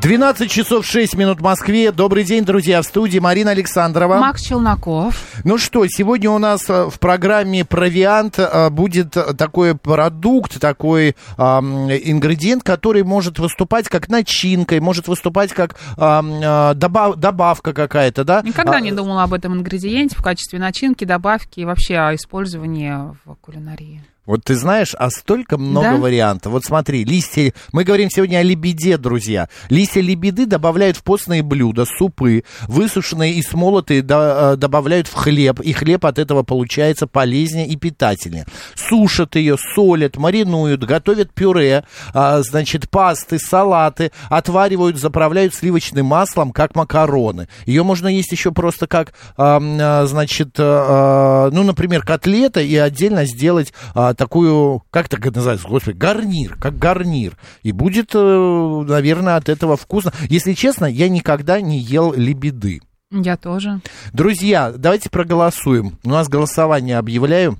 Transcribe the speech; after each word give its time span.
12 0.00 0.50
часов 0.50 0.86
6 0.86 1.14
минут 1.16 1.40
в 1.40 1.42
Москве. 1.42 1.92
Добрый 1.92 2.24
день, 2.24 2.42
друзья, 2.42 2.80
в 2.80 2.86
студии 2.86 3.18
Марина 3.18 3.50
Александрова. 3.50 4.16
Макс 4.16 4.40
Челноков. 4.40 5.22
Ну 5.44 5.58
что, 5.58 5.86
сегодня 5.88 6.30
у 6.30 6.38
нас 6.38 6.70
э, 6.70 6.88
в 6.88 6.98
программе 6.98 7.66
«Провиант» 7.66 8.38
э, 8.38 8.70
будет 8.70 9.10
такой 9.10 9.74
продукт, 9.74 10.58
такой 10.58 11.08
э, 11.08 11.42
ингредиент, 11.42 12.62
который 12.62 13.02
может 13.02 13.38
выступать 13.38 13.90
как 13.90 14.08
начинкой, 14.08 14.80
может 14.80 15.06
выступать 15.06 15.52
как 15.52 15.76
э, 15.98 16.72
добав, 16.76 17.16
добавка 17.16 17.74
какая-то, 17.74 18.24
да? 18.24 18.40
Никогда 18.42 18.78
а, 18.78 18.80
не 18.80 18.92
думала 18.92 19.24
об 19.24 19.34
этом 19.34 19.52
ингредиенте 19.52 20.16
в 20.16 20.22
качестве 20.22 20.58
начинки, 20.58 21.04
добавки 21.04 21.60
и 21.60 21.66
вообще 21.66 21.98
о 21.98 22.14
использовании 22.14 22.94
в 23.26 23.34
кулинарии. 23.42 24.02
Вот 24.30 24.44
ты 24.44 24.54
знаешь, 24.54 24.94
а 24.96 25.10
столько 25.10 25.58
много 25.58 25.90
да? 25.90 25.96
вариантов. 25.96 26.52
Вот 26.52 26.64
смотри, 26.64 27.02
листья... 27.02 27.52
Мы 27.72 27.82
говорим 27.82 28.10
сегодня 28.10 28.36
о 28.36 28.44
лебеде, 28.44 28.96
друзья. 28.96 29.48
Листья 29.70 30.00
лебеды 30.00 30.46
добавляют 30.46 30.96
в 30.96 31.02
постные 31.02 31.42
блюда, 31.42 31.84
супы, 31.84 32.44
высушенные 32.68 33.34
и 33.34 33.42
смолотые 33.42 34.02
до, 34.02 34.52
э, 34.52 34.56
добавляют 34.56 35.08
в 35.08 35.14
хлеб, 35.14 35.58
и 35.58 35.72
хлеб 35.72 36.06
от 36.06 36.20
этого 36.20 36.44
получается 36.44 37.08
полезнее 37.08 37.66
и 37.66 37.74
питательнее. 37.74 38.46
Сушат 38.76 39.34
ее, 39.34 39.56
солят, 39.74 40.16
маринуют, 40.16 40.84
готовят 40.84 41.34
пюре, 41.34 41.82
а, 42.14 42.40
значит, 42.42 42.88
пасты, 42.88 43.40
салаты, 43.40 44.12
отваривают, 44.28 44.96
заправляют 44.96 45.56
сливочным 45.56 46.06
маслом, 46.06 46.52
как 46.52 46.76
макароны. 46.76 47.48
Ее 47.66 47.82
можно 47.82 48.06
есть 48.06 48.30
еще 48.30 48.52
просто 48.52 48.86
как, 48.86 49.12
а, 49.36 50.06
значит, 50.06 50.50
а, 50.56 51.50
ну, 51.50 51.64
например, 51.64 52.02
котлета 52.02 52.60
и 52.60 52.76
отдельно 52.76 53.24
сделать 53.24 53.72
такую, 54.20 54.82
как 54.90 55.08
так 55.08 55.20
это 55.20 55.36
называется, 55.36 55.66
господи, 55.66 55.96
гарнир, 55.96 56.54
как 56.56 56.76
гарнир. 56.78 57.38
И 57.62 57.72
будет, 57.72 58.10
э, 58.14 58.84
наверное, 58.86 59.36
от 59.36 59.48
этого 59.48 59.78
вкусно. 59.78 60.12
Если 60.28 60.52
честно, 60.52 60.84
я 60.84 61.08
никогда 61.08 61.62
не 61.62 61.78
ел 61.78 62.12
лебеды. 62.12 62.82
Я 63.10 63.38
тоже. 63.38 63.80
Друзья, 64.12 64.74
давайте 64.76 65.08
проголосуем. 65.08 65.98
У 66.04 66.10
нас 66.10 66.28
голосование 66.28 66.98
объявляю. 66.98 67.56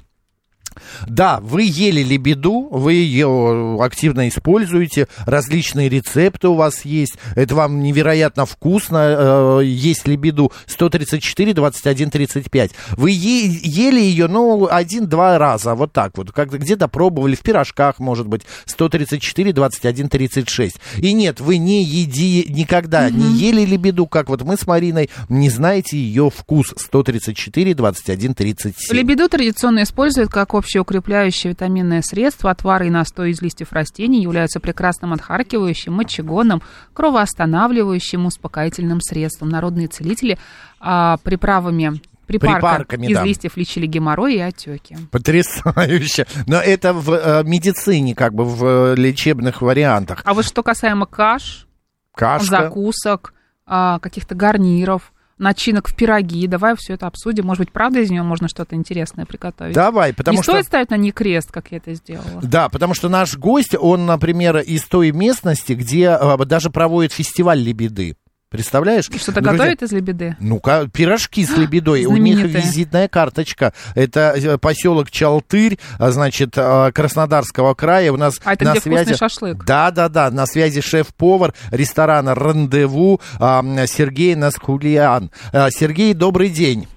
Да, 1.06 1.40
вы 1.40 1.62
ели 1.62 2.02
лебеду, 2.02 2.68
вы 2.70 2.94
ее 2.94 3.78
активно 3.80 4.28
используете, 4.28 5.08
различные 5.26 5.88
рецепты 5.88 6.48
у 6.48 6.54
вас 6.54 6.84
есть, 6.84 7.16
это 7.34 7.54
вам 7.54 7.82
невероятно 7.82 8.46
вкусно, 8.46 9.60
э, 9.60 9.64
есть 9.64 10.06
лебеду 10.06 10.52
134, 10.66 11.54
21, 11.54 12.10
35. 12.10 12.72
Вы 12.96 13.10
е- 13.10 13.60
ели 13.62 14.00
ее, 14.00 14.26
ну, 14.28 14.68
один-два 14.70 15.38
раза, 15.38 15.74
вот 15.74 15.92
так 15.92 16.16
вот, 16.16 16.32
как 16.32 16.50
где-то 16.52 16.88
пробовали, 16.88 17.34
в 17.34 17.40
пирожках, 17.40 17.98
может 17.98 18.26
быть, 18.26 18.42
134, 18.66 19.52
21, 19.52 20.08
36. 20.08 20.76
И 20.98 21.12
нет, 21.12 21.40
вы 21.40 21.58
не 21.58 21.82
еди, 21.82 22.46
никогда 22.48 23.08
mm-hmm. 23.08 23.12
не 23.12 23.38
ели 23.38 23.64
лебеду, 23.64 24.06
как 24.06 24.28
вот 24.28 24.42
мы 24.42 24.56
с 24.56 24.66
Мариной, 24.66 25.10
не 25.28 25.50
знаете 25.50 25.96
ее 25.96 26.30
вкус 26.30 26.74
134, 26.76 27.74
21, 27.74 28.34
37. 28.34 28.96
Лебеду 28.96 29.28
традиционно 29.28 29.82
используют 29.82 30.30
как 30.30 30.54
общеукрепляющее 30.60 31.52
витаминное 31.52 32.02
средство, 32.02 32.50
отвары 32.50 32.86
и 32.86 32.90
настой 32.90 33.30
из 33.30 33.42
листьев 33.42 33.72
растений 33.72 34.22
являются 34.22 34.60
прекрасным 34.60 35.12
отхаркивающим, 35.12 35.92
мочегонным, 35.92 36.62
кровоостанавливающим, 36.94 38.26
успокоительным 38.26 39.00
средством. 39.00 39.48
Народные 39.48 39.88
целители 39.88 40.38
а, 40.78 41.16
приправами 41.18 42.00
припарками 42.38 43.06
из 43.08 43.16
да. 43.16 43.24
листьев 43.24 43.56
лечили 43.56 43.86
геморрой 43.86 44.36
и 44.36 44.38
отеки. 44.38 44.96
Потрясающе. 45.10 46.26
Но 46.46 46.60
это 46.60 46.92
в 46.92 47.10
э, 47.12 47.42
медицине, 47.44 48.14
как 48.14 48.34
бы 48.34 48.44
в 48.44 48.64
э, 48.64 48.94
лечебных 48.94 49.62
вариантах. 49.62 50.22
А 50.24 50.34
вот 50.34 50.44
что 50.44 50.62
касаемо 50.62 51.06
каш, 51.06 51.66
Кашка. 52.14 52.46
закусок, 52.46 53.34
э, 53.66 53.98
каких-то 54.00 54.34
гарниров, 54.34 55.12
начинок 55.40 55.88
в 55.88 55.96
пироги. 55.96 56.46
Давай 56.46 56.74
все 56.76 56.94
это 56.94 57.06
обсудим. 57.06 57.46
Может 57.46 57.60
быть, 57.60 57.72
правда 57.72 58.00
из 58.00 58.10
нее 58.10 58.22
можно 58.22 58.48
что-то 58.48 58.76
интересное 58.76 59.26
приготовить? 59.26 59.74
Давай, 59.74 60.12
потому 60.12 60.36
Не 60.36 60.42
что... 60.42 60.52
стоит 60.52 60.66
ставить 60.66 60.90
на 60.90 60.96
ней 60.96 61.10
крест, 61.10 61.50
как 61.50 61.72
я 61.72 61.78
это 61.78 61.94
сделала. 61.94 62.40
Да, 62.42 62.68
потому 62.68 62.94
что 62.94 63.08
наш 63.08 63.36
гость, 63.36 63.74
он, 63.78 64.06
например, 64.06 64.58
из 64.58 64.84
той 64.84 65.10
местности, 65.10 65.72
где 65.72 66.16
э, 66.20 66.44
даже 66.44 66.70
проводит 66.70 67.12
фестиваль 67.12 67.58
лебеды. 67.58 68.16
Представляешь? 68.50 69.04
Что-то 69.04 69.42
готовят 69.42 69.80
из 69.80 69.92
лебеды? 69.92 70.36
Ну-ка, 70.40 70.88
пирожки 70.92 71.44
с 71.44 71.50
лебедой. 71.56 72.06
У 72.06 72.16
них 72.16 72.38
визитная 72.38 73.06
карточка. 73.06 73.72
Это 73.94 74.34
э, 74.36 74.58
поселок 74.58 75.08
Чалтырь, 75.08 75.78
а, 76.00 76.10
значит, 76.10 76.54
а, 76.56 76.90
Краснодарского 76.90 77.74
края. 77.74 78.12
У 78.12 78.16
нас 78.16 78.40
а 78.42 78.54
это 78.54 78.64
на 78.64 78.72
где 78.72 78.80
связи... 78.80 79.14
шашлык? 79.14 79.64
Да, 79.64 79.92
да, 79.92 80.08
да. 80.08 80.32
На 80.32 80.46
связи 80.46 80.80
шеф-повар 80.80 81.54
ресторана 81.70 82.34
«Рандеву» 82.34 83.20
Сергей 83.38 84.34
Наскулиан. 84.34 85.30
Сергей, 85.52 86.12
добрый 86.14 86.48
день. 86.48 86.88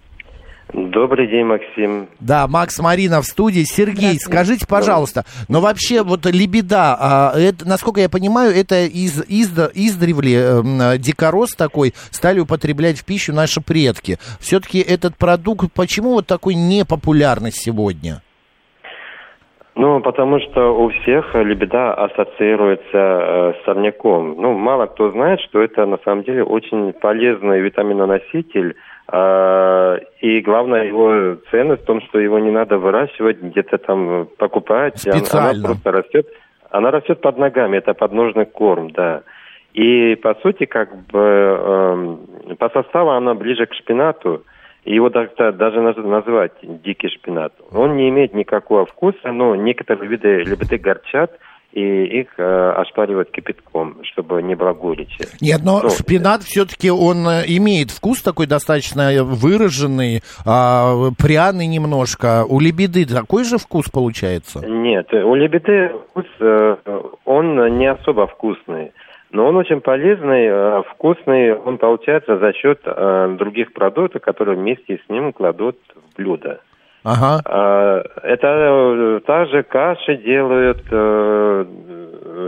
Добрый 0.73 1.28
день, 1.28 1.45
Максим. 1.45 2.07
Да, 2.19 2.47
Макс 2.47 2.79
Марина 2.79 3.22
в 3.22 3.25
студии. 3.25 3.61
Сергей, 3.63 4.19
скажите, 4.19 4.66
пожалуйста, 4.67 5.23
но 5.47 5.61
вообще 5.61 6.01
вот 6.01 6.25
лебеда, 6.25 6.97
а, 7.00 7.34
это, 7.38 7.67
насколько 7.67 8.01
я 8.01 8.09
понимаю, 8.09 8.51
это 8.51 8.85
из, 8.85 9.23
из, 9.29 9.51
издревле 9.75 10.33
э, 10.33 10.97
дикорос 10.97 11.51
такой 11.51 11.94
стали 12.09 12.39
употреблять 12.39 12.97
в 12.97 13.06
пищу 13.06 13.33
наши 13.33 13.62
предки. 13.62 14.17
Все-таки 14.39 14.79
этот 14.79 15.16
продукт, 15.16 15.72
почему 15.75 16.13
вот 16.13 16.25
такой 16.25 16.56
непопулярный 16.56 17.51
сегодня? 17.51 18.23
Ну, 19.75 20.01
потому 20.01 20.39
что 20.39 20.75
у 20.75 20.89
всех 20.89 21.33
лебеда 21.35 21.94
ассоциируется 21.94 22.88
э, 22.94 23.53
с 23.53 23.66
сорняком. 23.66 24.35
Ну, 24.39 24.53
мало 24.53 24.88
кто 24.88 25.12
знает, 25.12 25.39
что 25.41 25.62
это 25.62 25.85
на 25.85 25.97
самом 26.03 26.23
деле 26.23 26.44
очень 26.44 26.94
полезный 26.94 27.59
витаминоноситель, 27.59 28.75
и 29.11 30.41
главная 30.41 30.85
его 30.85 31.35
ценность 31.51 31.83
в 31.83 31.85
том, 31.85 32.01
что 32.03 32.19
его 32.19 32.39
не 32.39 32.51
надо 32.51 32.77
выращивать, 32.77 33.41
где-то 33.41 33.77
там 33.77 34.27
покупать. 34.37 34.97
Специально. 34.99 35.49
Она 35.49 35.67
просто 35.67 35.91
растет. 35.91 36.27
Она 36.71 36.89
растет 36.89 37.21
под 37.21 37.37
ногами, 37.37 37.77
это 37.77 37.93
подножный 37.93 38.45
корм, 38.45 38.91
да. 38.91 39.23
И 39.73 40.15
по 40.15 40.35
сути, 40.35 40.65
как 40.65 40.95
бы 41.07 41.19
э, 41.19 42.55
по 42.57 42.69
составу 42.69 43.11
она 43.11 43.33
ближе 43.33 43.65
к 43.65 43.73
шпинату. 43.73 44.43
Его 44.85 45.09
даже, 45.09 45.31
даже 45.53 45.81
называть 45.81 46.51
дикий 46.61 47.09
шпинат. 47.09 47.53
Он 47.71 47.95
не 47.95 48.09
имеет 48.09 48.33
никакого 48.33 48.85
вкуса, 48.85 49.31
но 49.31 49.55
некоторые 49.55 50.09
виды 50.09 50.43
лебеды 50.43 50.77
горчат, 50.77 51.31
и 51.73 52.22
их 52.22 52.28
э, 52.38 52.73
ошпаривать 52.78 53.31
кипятком, 53.31 53.97
чтобы 54.03 54.41
не 54.44 54.56
горечи. 54.56 55.25
Нет, 55.41 55.61
но 55.63 55.81
ну, 55.81 55.89
шпинат 55.89 56.44
все-таки 56.44 56.91
он 56.91 57.28
э, 57.28 57.44
имеет 57.47 57.89
вкус 57.89 58.22
такой 58.22 58.45
достаточно 58.45 59.11
выраженный, 59.23 60.17
э, 60.17 61.12
пряный 61.17 61.67
немножко. 61.67 62.45
У 62.47 62.59
лебеды 62.59 63.06
такой 63.06 63.44
же 63.44 63.57
вкус 63.57 63.89
получается? 63.89 64.59
Нет, 64.67 65.12
у 65.13 65.33
лебеды 65.33 65.91
вкус, 66.09 66.25
э, 66.39 66.75
он 67.25 67.78
не 67.79 67.91
особо 67.91 68.28
вкусный. 68.28 68.91
Но 69.31 69.47
он 69.47 69.56
очень 69.56 69.81
полезный, 69.81 70.45
э, 70.45 70.83
вкусный, 70.91 71.56
он 71.56 71.79
получается 71.79 72.38
за 72.38 72.53
счет 72.53 72.81
э, 72.85 73.35
других 73.39 73.73
продуктов, 73.73 74.22
которые 74.22 74.57
вместе 74.57 75.00
с 75.03 75.09
ним 75.09 75.33
кладут 75.33 75.78
в 75.95 76.16
блюдо. 76.16 76.59
Ага. 77.03 77.41
А, 77.45 78.03
это 78.23 78.47
э, 78.47 79.19
также 79.25 79.63
каши 79.63 80.17
делают, 80.17 80.81
э, 80.89 81.65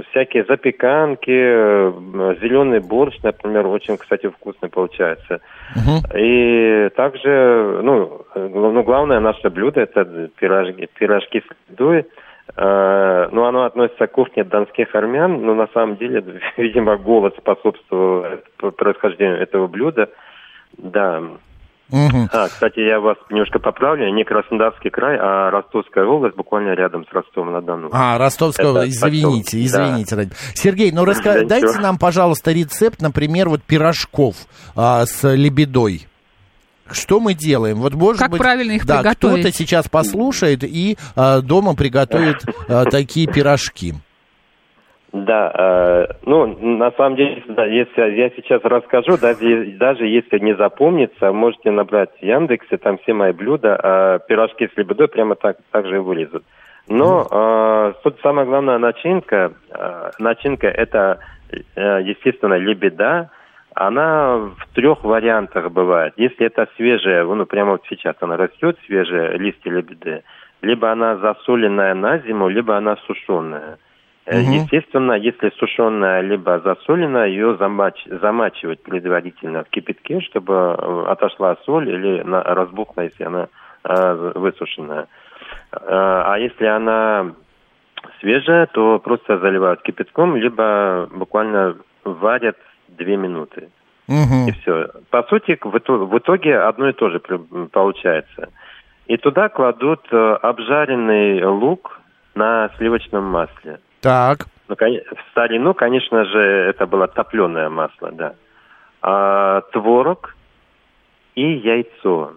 всякие 0.09 0.45
запеканки, 0.45 1.29
э, 1.29 2.35
зеленый 2.41 2.79
борщ, 2.79 3.17
например, 3.21 3.67
очень, 3.67 3.97
кстати, 3.97 4.27
вкусный 4.27 4.69
получается. 4.69 5.41
Угу. 5.75 6.17
И 6.17 6.89
также, 6.95 7.81
ну, 7.83 8.25
ну, 8.35 8.83
главное 8.83 9.19
наше 9.19 9.49
блюдо 9.49 9.81
это 9.81 10.05
пирожки, 10.39 10.87
пирожки 10.97 11.41
с 11.41 11.69
ледой. 11.69 12.05
Uh, 12.55 13.27
ну, 13.31 13.45
оно 13.45 13.63
относится 13.63 14.05
к 14.05 14.11
кухне 14.11 14.43
донских 14.43 14.93
армян, 14.93 15.43
но 15.43 15.55
на 15.55 15.67
самом 15.73 15.97
деле, 15.97 16.23
видимо, 16.57 16.95
голод 16.95 17.35
способствовал 17.37 18.23
происхождению 18.77 19.41
этого 19.41 19.65
блюда. 19.65 20.09
Да. 20.77 21.23
Угу. 21.91 22.29
А, 22.31 22.47
кстати, 22.47 22.79
я 22.79 22.99
вас 22.99 23.17
немножко 23.29 23.59
поправлю. 23.59 24.11
Не 24.11 24.23
Краснодарский 24.23 24.89
край, 24.89 25.17
а 25.19 25.51
Ростовская 25.51 26.05
область, 26.05 26.35
буквально 26.35 26.73
рядом 26.73 27.05
с 27.05 27.13
Ростовом-на-Дону. 27.13 27.89
А, 27.93 28.17
Ростовская 28.17 28.67
область, 28.67 28.97
извините, 28.97 29.63
извините. 29.63 30.15
Да. 30.15 30.23
Сергей, 30.55 30.91
ну 30.91 31.05
раска... 31.05 31.41
да, 31.41 31.45
дайте 31.45 31.79
нам, 31.79 31.97
пожалуйста, 31.97 32.51
рецепт, 32.51 33.01
например, 33.01 33.49
вот 33.49 33.61
пирожков 33.61 34.35
а, 34.75 35.05
с 35.05 35.27
лебедой. 35.31 36.07
Что 36.91 37.19
мы 37.19 37.33
делаем? 37.33 37.77
Вот 37.77 37.93
может 37.95 38.19
как 38.19 38.31
быть, 38.31 38.39
правильно 38.39 38.73
их 38.73 38.85
да, 38.85 38.99
приготовить? 38.99 39.41
кто-то 39.41 39.57
сейчас 39.57 39.87
послушает 39.87 40.63
и 40.63 40.97
а, 41.15 41.41
дома 41.41 41.75
приготовит 41.75 42.43
а, 42.67 42.85
такие 42.85 43.27
пирожки. 43.27 43.95
Да, 45.15 45.49
э, 45.57 46.13
ну, 46.25 46.45
на 46.45 46.91
самом 46.91 47.15
деле, 47.15 47.41
да, 47.47 47.65
если 47.65 48.01
я 48.15 48.29
сейчас 48.31 48.61
расскажу, 48.65 49.17
даже, 49.17 49.67
даже 49.77 50.05
если 50.05 50.39
не 50.39 50.53
запомнится, 50.55 51.31
можете 51.31 51.71
набрать 51.71 52.09
в 52.19 52.21
Яндексе, 52.21 52.75
там 52.75 52.97
все 52.97 53.13
мои 53.13 53.31
блюда, 53.31 53.79
а 53.81 54.19
пирожки 54.19 54.67
с 54.67 54.75
лебедой 54.75 55.07
прямо 55.07 55.35
так, 55.35 55.57
так 55.71 55.85
же 55.85 55.95
и 55.95 55.99
вылезут. 55.99 56.43
Но 56.89 57.25
э, 57.31 57.93
тут 58.03 58.19
самая 58.21 58.45
главная 58.45 58.77
начинка, 58.77 59.53
э, 59.69 60.11
начинка 60.19 60.67
это, 60.67 61.19
э, 61.49 62.01
естественно, 62.03 62.55
лебеда, 62.55 63.29
она 63.73 64.35
в 64.35 64.67
трех 64.73 65.05
вариантах 65.05 65.71
бывает. 65.71 66.13
Если 66.17 66.45
это 66.45 66.67
свежая, 66.75 67.23
ну 67.23 67.45
прямо 67.45 67.71
вот 67.71 67.83
сейчас 67.89 68.17
она 68.19 68.35
растет, 68.35 68.77
свежая 68.85 69.37
листья 69.37 69.71
лебеды, 69.71 70.23
либо 70.61 70.91
она 70.91 71.15
засоленная 71.15 71.93
на 71.93 72.17
зиму, 72.17 72.49
либо 72.49 72.75
она 72.75 72.97
сушеная. 73.07 73.77
Угу. 74.27 74.37
Естественно, 74.37 75.13
если 75.13 75.51
сушеная 75.57 76.21
либо 76.21 76.59
засоленная, 76.59 77.27
ее 77.27 77.57
замач, 77.57 78.03
замачивать 78.05 78.81
предварительно 78.81 79.63
в 79.63 79.69
кипятке, 79.69 80.19
чтобы 80.21 80.53
э, 80.53 81.05
отошла 81.09 81.55
соль 81.63 81.89
или 81.89 82.23
на, 82.23 82.41
разбухла, 82.41 83.01
если 83.01 83.23
она 83.23 83.49
э, 83.83 84.31
высушенная. 84.33 85.07
Э, 85.71 85.77
а 85.79 86.37
если 86.39 86.65
она 86.65 87.33
свежая, 88.19 88.65
то 88.65 88.97
просто 88.97 89.37
заливают 89.37 89.83
кипятком, 89.83 90.35
либо 90.35 91.07
буквально 91.13 91.75
варят 92.03 92.57
две 92.87 93.17
минуты. 93.17 93.69
Угу. 94.07 94.47
И 94.47 94.51
все. 94.53 94.89
По 95.11 95.21
сути, 95.23 95.59
в 95.61 96.17
итоге, 96.17 96.59
одно 96.59 96.89
и 96.89 96.93
то 96.93 97.09
же 97.09 97.19
получается. 97.19 98.49
И 99.05 99.17
туда 99.17 99.49
кладут 99.49 100.01
э, 100.11 100.37
обжаренный 100.41 101.43
лук 101.45 101.99
на 102.33 102.71
сливочном 102.77 103.23
масле. 103.23 103.79
Так. 104.05 104.45
Ну, 104.67 104.75
в 104.75 105.31
старину, 105.31 105.73
конечно 105.73 106.25
же, 106.25 106.39
это 106.39 106.85
было 106.85 107.07
топленое 107.07 107.69
масло, 107.69 108.11
да. 108.11 108.35
А, 109.01 109.61
творог 109.71 110.35
и 111.33 111.41
яйцо. 111.41 112.33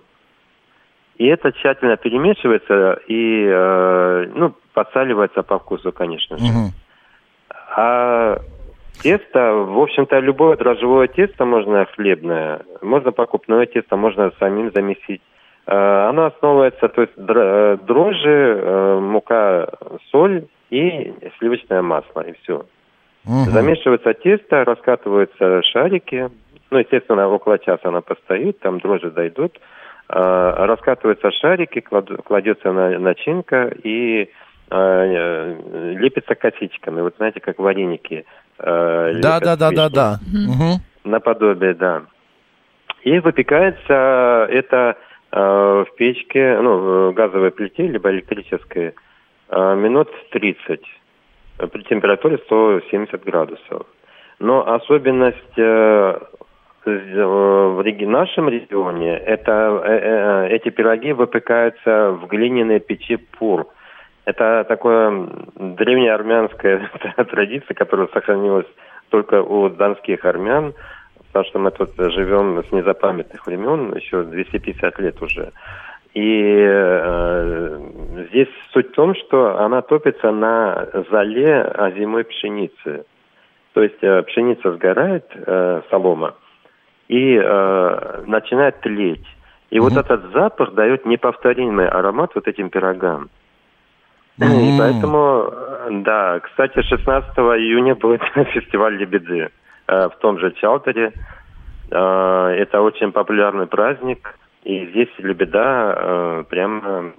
И 1.18 1.26
это 1.26 1.52
тщательно 1.52 1.98
перемешивается 1.98 3.00
и, 3.06 3.44
э, 3.46 4.30
ну, 4.34 4.54
подсаливается 4.72 5.42
по 5.42 5.58
вкусу, 5.58 5.92
конечно 5.92 6.38
же. 6.38 6.44
Угу. 6.44 6.72
А 7.76 8.38
тесто, 9.02 9.52
в 9.52 9.78
общем-то, 9.78 10.20
любое 10.20 10.56
дрожжевое 10.56 11.08
тесто 11.08 11.44
можно 11.44 11.84
хлебное, 11.84 12.62
можно 12.80 13.12
покупное 13.12 13.66
тесто, 13.66 13.96
можно 13.96 14.32
самим 14.38 14.72
замесить. 14.72 15.20
Э, 15.66 16.08
оно 16.08 16.26
основывается, 16.26 16.88
то 16.88 17.02
есть 17.02 17.14
э, 17.18 17.78
дрожжи, 17.82 18.58
э, 18.58 19.00
мука, 19.00 19.68
соль 20.10 20.46
и 20.70 21.14
сливочное 21.38 21.82
масло, 21.82 22.20
и 22.22 22.32
все. 22.42 22.66
Угу. 23.26 23.50
Замешивается 23.50 24.14
тесто, 24.14 24.64
раскатываются 24.64 25.62
шарики. 25.62 26.30
Ну, 26.70 26.78
естественно, 26.78 27.28
около 27.28 27.58
часа 27.58 27.88
она 27.88 28.00
постоит, 28.00 28.58
там 28.60 28.78
дрожжи 28.80 29.10
дойдут. 29.10 29.58
Раскатываются 30.08 31.30
шарики, 31.32 31.80
кладется 31.80 32.72
начинка 32.72 33.70
и 33.82 34.30
лепится 34.70 36.34
косичками. 36.34 37.02
Вот 37.02 37.14
знаете, 37.18 37.40
как 37.40 37.58
вареники. 37.58 38.24
Да, 38.58 39.40
да, 39.40 39.56
да, 39.56 39.70
да, 39.70 39.88
да. 39.90 40.18
Наподобие, 41.04 41.74
да. 41.74 42.02
И 43.02 43.18
выпекается 43.18 44.46
это 44.50 44.96
Э, 45.30 45.84
в 45.86 45.94
печке, 45.96 46.58
ну, 46.60 47.10
в 47.10 47.12
газовой 47.12 47.50
плите, 47.50 47.86
либо 47.86 48.10
электрической, 48.10 48.86
э, 48.86 48.92
минут 49.50 50.08
30 50.30 50.80
при 51.72 51.82
температуре 51.84 52.38
170 52.38 53.24
градусов. 53.24 53.86
Но 54.38 54.68
особенность 54.72 55.58
э, 55.58 56.18
в 56.84 57.82
нашем 58.06 58.48
регионе, 58.48 59.16
это 59.16 60.48
эти 60.50 60.70
пироги 60.70 61.12
выпекаются 61.12 62.12
в 62.12 62.26
глиняной 62.28 62.80
печи 62.80 63.16
пур. 63.16 63.66
Это 64.24 64.64
такое 64.68 65.28
древнеармянская 65.56 66.90
традиция, 67.30 67.74
которая 67.74 68.08
сохранилась 68.08 68.66
только 69.10 69.42
у 69.42 69.68
донских 69.68 70.24
армян 70.24 70.74
потому 71.28 71.50
что 71.50 71.58
мы 71.58 71.70
тут 71.70 71.90
живем 72.12 72.62
с 72.64 72.72
незапамятных 72.72 73.46
времен, 73.46 73.94
еще 73.94 74.22
250 74.22 74.98
лет 74.98 75.22
уже. 75.22 75.52
И 76.14 76.64
э, 76.66 77.80
здесь 78.30 78.48
суть 78.72 78.88
в 78.88 78.94
том, 78.94 79.14
что 79.14 79.58
она 79.58 79.82
топится 79.82 80.30
на 80.30 80.88
зале 81.10 81.62
озимой 81.62 82.24
пшеницы. 82.24 83.04
То 83.74 83.82
есть 83.82 84.02
э, 84.02 84.22
пшеница 84.22 84.72
сгорает, 84.72 85.26
э, 85.34 85.82
солома, 85.90 86.34
и 87.08 87.34
э, 87.34 88.22
начинает 88.26 88.80
тлеть. 88.80 89.24
И 89.70 89.76
mm-hmm. 89.76 89.80
вот 89.80 89.96
этот 89.96 90.32
запах 90.32 90.72
дает 90.74 91.04
неповторимый 91.06 91.88
аромат 91.88 92.34
вот 92.34 92.48
этим 92.48 92.70
пирогам. 92.70 93.28
Mm-hmm. 94.38 94.74
И 94.74 94.78
поэтому, 94.78 95.52
э, 95.52 95.88
да, 96.04 96.40
кстати, 96.40 96.82
16 96.82 97.36
июня 97.38 97.94
будет 97.94 98.22
фестиваль 98.52 98.96
Лебеды. 98.96 99.50
Э, 99.88 100.08
в 100.08 100.16
том 100.18 100.38
же 100.38 100.52
Чалтере. 100.52 101.12
Э, 101.90 102.54
это 102.58 102.82
очень 102.82 103.10
популярный 103.10 103.66
праздник, 103.66 104.38
и 104.68 104.86
здесь 104.90 105.08
лебеда 105.16 105.94
э, 105.96 106.44
прямо 106.50 107.14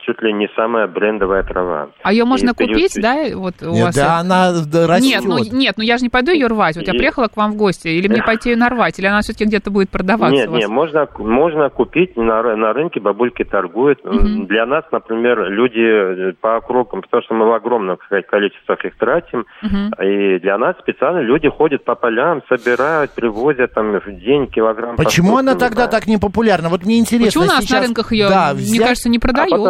чуть 0.00 0.22
ли 0.22 0.32
не 0.32 0.48
самая 0.56 0.86
брендовая 0.86 1.42
трава. 1.42 1.88
А 2.02 2.12
ее 2.12 2.24
можно 2.24 2.50
и 2.50 2.54
купить, 2.54 2.94
период... 2.94 3.32
да? 3.32 3.38
Вот 3.38 3.54
у 3.62 3.72
нет, 3.72 3.84
вас 3.86 3.94
да, 3.94 4.18
она 4.18 4.52
растет. 4.52 5.02
Нет, 5.02 5.24
ну, 5.24 5.38
нет, 5.38 5.74
ну 5.76 5.84
я 5.84 5.96
же 5.96 6.02
не 6.02 6.08
пойду 6.08 6.32
ее 6.32 6.46
рвать. 6.46 6.76
Вот 6.76 6.84
и... 6.84 6.90
я 6.90 6.92
приехала 6.92 7.28
к 7.28 7.36
вам 7.36 7.52
в 7.52 7.56
гости, 7.56 7.88
или 7.88 8.08
мне 8.08 8.22
пойти 8.22 8.50
ее 8.50 8.56
нарвать, 8.56 8.98
или 8.98 9.06
она 9.06 9.20
все-таки 9.20 9.44
где-то 9.44 9.70
будет 9.70 9.90
продаваться? 9.90 10.34
Нет, 10.34 10.50
нет, 10.50 10.68
можно, 10.68 11.08
можно 11.18 11.70
купить 11.70 12.16
на, 12.16 12.42
на 12.56 12.72
рынке, 12.72 13.00
бабульки 13.00 13.44
торгуют. 13.44 14.04
Угу. 14.04 14.46
Для 14.46 14.66
нас, 14.66 14.84
например, 14.92 15.50
люди 15.50 16.32
по 16.40 16.56
округам, 16.56 17.02
потому 17.02 17.22
что 17.22 17.34
мы 17.34 17.46
в 17.46 17.52
огромном 17.52 17.98
количествах 18.28 18.84
их 18.84 18.96
тратим, 18.96 19.46
угу. 19.62 20.02
и 20.02 20.38
для 20.40 20.58
нас 20.58 20.76
специально 20.78 21.20
люди 21.20 21.48
ходят 21.48 21.84
по 21.84 21.94
полям, 21.94 22.42
собирают, 22.48 23.12
привозят 23.12 23.72
там 23.74 23.92
в 23.92 24.20
день 24.20 24.46
килограмм. 24.46 24.96
Почему 24.96 25.38
она 25.38 25.54
тогда 25.54 25.86
так 25.86 26.06
не 26.06 26.18
популярна? 26.18 26.68
Вот 26.68 26.84
мне 26.84 26.98
интересно. 26.98 27.26
Почему 27.26 27.44
у 27.44 27.46
нас 27.46 27.64
сейчас... 27.64 27.80
на 27.80 27.86
рынках 27.86 28.12
ее, 28.12 28.28
да, 28.28 28.52
взять... 28.54 28.70
мне 28.70 28.80
кажется, 28.80 29.08
не 29.08 29.18
продают? 29.18 29.69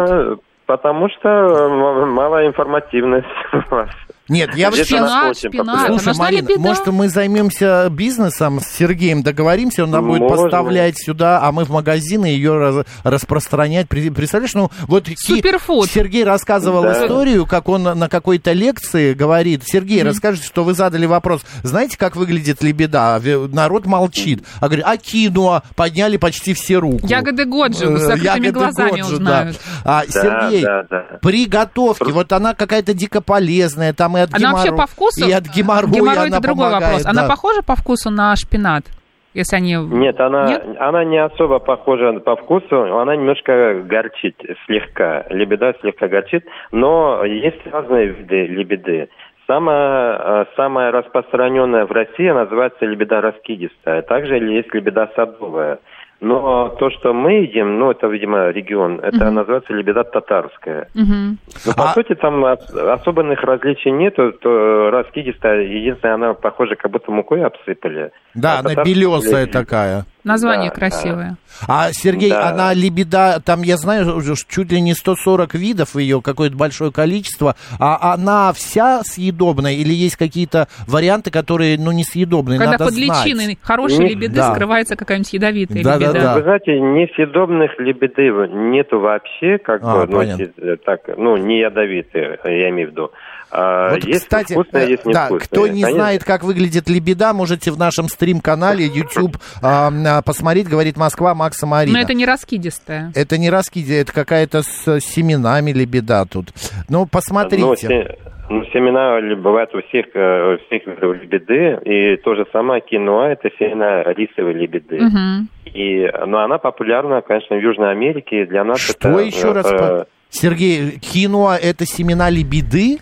потому, 0.65 1.09
что 1.09 2.05
мало 2.07 2.45
информативность 2.45 3.27
у 3.53 3.75
вас. 3.75 3.89
Нет, 4.31 4.55
я 4.55 4.69
вообще... 4.69 4.85
Шпинат, 4.85 5.37
шпинат. 5.37 5.87
Слушай, 5.87 6.17
Марина, 6.17 6.49
может, 6.57 6.87
мы 6.87 7.09
займемся 7.09 7.89
бизнесом 7.91 8.61
с 8.61 8.67
Сергеем, 8.67 9.23
договоримся, 9.23 9.83
он 9.83 9.91
нам 9.91 10.07
будет 10.07 10.27
поставлять 10.27 10.97
сюда, 10.97 11.41
а 11.43 11.51
мы 11.51 11.65
в 11.65 11.69
магазины 11.69 12.27
ее 12.27 12.57
раз, 12.57 12.85
распространять. 13.03 13.89
Представляешь, 13.89 14.53
ну 14.53 14.71
вот 14.87 15.07
Суперфуд. 15.17 15.89
Сергей 15.89 16.23
рассказывал 16.23 16.83
да. 16.83 17.03
историю, 17.03 17.45
как 17.45 17.67
он 17.67 17.83
на 17.83 18.07
какой-то 18.07 18.53
лекции 18.53 19.13
говорит. 19.13 19.63
Сергей, 19.65 19.99
mm-hmm. 19.99 20.07
расскажите, 20.07 20.47
что 20.47 20.63
вы 20.63 20.73
задали 20.73 21.05
вопрос. 21.05 21.41
Знаете, 21.63 21.97
как 21.97 22.15
выглядит 22.15 22.63
лебеда? 22.63 23.21
Народ 23.51 23.85
молчит. 23.85 24.43
А 24.61 24.67
говорит, 24.67 24.85
а 24.87 24.95
кинуа 24.95 25.63
подняли 25.75 26.15
почти 26.15 26.53
все 26.53 26.77
руку. 26.77 27.05
Ягоды 27.05 27.43
Годжи, 27.43 27.97
с 27.97 28.01
закрытыми 28.01 28.49
глазами 28.49 29.01
Годжи, 29.01 29.13
узнают. 29.13 29.57
Да. 29.83 29.99
А, 29.99 30.03
да, 30.05 30.11
Сергей, 30.11 30.63
да, 30.63 30.83
да. 30.89 31.05
при 31.21 31.45
готовке, 31.45 32.11
вот 32.11 32.31
она 32.31 32.53
какая-то 32.53 32.93
дико 32.93 33.19
полезная, 33.19 33.91
там 33.93 34.17
и 34.17 34.20
от 34.21 34.33
она 34.33 34.53
вообще 34.53 34.71
по 34.75 34.87
вкусу? 34.87 35.27
И 35.27 35.31
от 35.31 35.45
геморроя 35.45 35.91
Геморрой 35.91 36.27
это 36.29 36.41
другой 36.41 36.65
помогает, 36.69 36.83
вопрос. 36.83 37.03
Да. 37.03 37.09
Она 37.09 37.27
похожа 37.27 37.61
по 37.61 37.75
вкусу 37.75 38.09
на 38.09 38.35
шпинат? 38.35 38.85
Если 39.33 39.55
они... 39.55 39.75
Нет, 39.75 40.19
она, 40.19 40.47
Нет? 40.49 40.75
она 40.79 41.05
не 41.05 41.17
особо 41.17 41.59
похожа 41.59 42.11
по 42.19 42.35
вкусу, 42.35 42.99
она 42.99 43.15
немножко 43.15 43.81
горчит 43.85 44.35
слегка. 44.65 45.25
Лебеда 45.29 45.73
слегка 45.79 46.09
горчит, 46.09 46.45
но 46.71 47.23
есть 47.23 47.65
разные 47.65 48.07
виды 48.07 48.47
лебеды. 48.47 49.09
Самая, 49.47 50.43
э, 50.43 50.45
самая 50.55 50.91
распространенная 50.91 51.85
в 51.85 51.91
России 51.91 52.29
называется 52.29 52.85
лебеда 52.85 53.21
раскидистая. 53.21 54.01
Также 54.01 54.37
есть 54.37 54.73
лебеда 54.73 55.09
садовая. 55.15 55.79
Но 56.21 56.69
то, 56.79 56.91
что 56.91 57.13
мы 57.13 57.41
едим, 57.41 57.79
ну, 57.79 57.89
это, 57.89 58.05
видимо, 58.05 58.51
регион, 58.51 58.99
это 58.99 59.17
uh-huh. 59.17 59.31
называется 59.31 59.73
лебеда 59.73 60.03
татарская. 60.03 60.87
Uh-huh. 60.95 61.35
Но, 61.65 61.73
по 61.73 61.89
а... 61.89 61.93
сути, 61.95 62.13
там 62.13 62.45
особенных 62.45 63.41
различий 63.43 63.89
нету. 63.89 64.31
То 64.33 64.91
раскидистая, 64.91 65.61
единственное, 65.61 66.13
она 66.13 66.33
похожа, 66.35 66.75
как 66.75 66.91
будто 66.91 67.11
мукой 67.11 67.43
обсыпали. 67.43 68.11
Да, 68.35 68.57
а 68.57 68.59
она 68.59 68.83
белесая 68.83 69.47
такая. 69.47 70.05
Название 70.23 70.69
да, 70.69 70.75
красивое. 70.75 71.37
Да. 71.67 71.85
А, 71.85 71.89
Сергей, 71.91 72.29
да. 72.29 72.49
она 72.49 72.73
лебеда, 72.73 73.41
там, 73.43 73.63
я 73.63 73.77
знаю, 73.77 74.15
уже 74.15 74.35
чуть 74.47 74.71
ли 74.71 74.79
не 74.81 74.93
140 74.93 75.53
видов 75.55 75.95
ее, 75.95 76.21
какое-то 76.21 76.55
большое 76.55 76.91
количество. 76.91 77.55
А 77.79 78.13
она 78.13 78.53
вся 78.53 79.01
съедобная 79.03 79.73
или 79.73 79.93
есть 79.93 80.15
какие-то 80.15 80.67
варианты, 80.87 81.31
которые, 81.31 81.77
ну, 81.77 81.91
несъедобные, 81.91 82.59
Когда 82.59 82.73
надо 82.73 82.85
под 82.85 82.95
личиной 82.95 83.57
хорошей 83.61 83.99
не, 83.99 84.09
лебеды 84.09 84.35
да. 84.35 84.53
скрывается 84.53 84.95
какая-нибудь 84.95 85.33
ядовитая 85.33 85.83
да, 85.83 85.95
лебеда. 85.97 86.13
Да, 86.13 86.21
да. 86.21 86.35
Вы 86.35 86.43
знаете, 86.43 86.79
несъедобных 86.79 87.79
лебеды 87.79 88.29
нету 88.51 88.99
вообще, 88.99 89.57
как 89.57 89.81
а, 89.83 90.05
бы, 90.05 90.27
ну, 90.27 90.77
так, 90.85 91.01
ну, 91.17 91.37
не 91.37 91.59
ядовитые, 91.59 92.39
я 92.43 92.69
имею 92.69 92.89
в 92.89 92.91
виду. 92.91 93.11
А, 93.51 93.91
вот, 93.91 94.03
есть 94.05 94.23
кстати, 94.23 94.53
вкусное, 94.53 94.87
есть 94.87 95.03
да, 95.03 95.27
кто 95.27 95.67
не 95.67 95.81
Конечно. 95.81 95.91
знает, 95.91 96.23
как 96.23 96.43
выглядит 96.43 96.89
лебеда, 96.89 97.33
можете 97.33 97.71
в 97.71 97.77
нашем 97.77 98.07
стрим-канале 98.07 98.85
YouTube 98.85 99.37
а, 99.61 100.21
посмотреть, 100.21 100.67
говорит 100.67 100.97
Москва 100.97 101.35
Макса 101.35 101.67
Марина. 101.67 101.97
Но 101.97 102.03
это 102.03 102.13
не 102.13 102.25
раскидистая. 102.25 103.11
Это 103.13 103.37
не 103.37 103.49
раскидистая, 103.49 104.01
это 104.01 104.13
какая-то 104.13 104.61
с 104.61 104.99
семенами 105.01 105.71
лебеда 105.71 106.25
тут. 106.25 106.47
Ну, 106.89 107.05
посмотрите. 107.05 107.87
Ну, 107.89 108.31
ну, 108.51 108.65
семена 108.73 109.35
бывают 109.37 109.73
у 109.73 109.81
всех, 109.81 110.07
э, 110.13 110.55
у 110.55 110.57
всех 110.65 110.85
лебеды, 110.85 111.79
и 111.85 112.17
то 112.17 112.35
же 112.35 112.45
самое 112.51 112.81
киноа, 112.81 113.29
это 113.29 113.49
семена 113.57 114.03
рисовой 114.11 114.53
лебеды. 114.53 114.97
Угу. 114.97 115.73
И, 115.73 116.11
но 116.19 116.25
ну, 116.25 116.37
она 116.39 116.57
популярна, 116.57 117.21
конечно, 117.21 117.55
в 117.55 117.61
Южной 117.61 117.91
Америке, 117.91 118.45
для 118.45 118.65
нас 118.65 118.79
Что 118.79 119.09
это... 119.09 119.21
еще 119.21 119.51
раз? 119.53 119.71
Э, 119.71 120.05
Сергей, 120.29 120.99
киноа 120.99 121.55
это 121.55 121.85
семена 121.85 122.29
лебеды? 122.29 122.97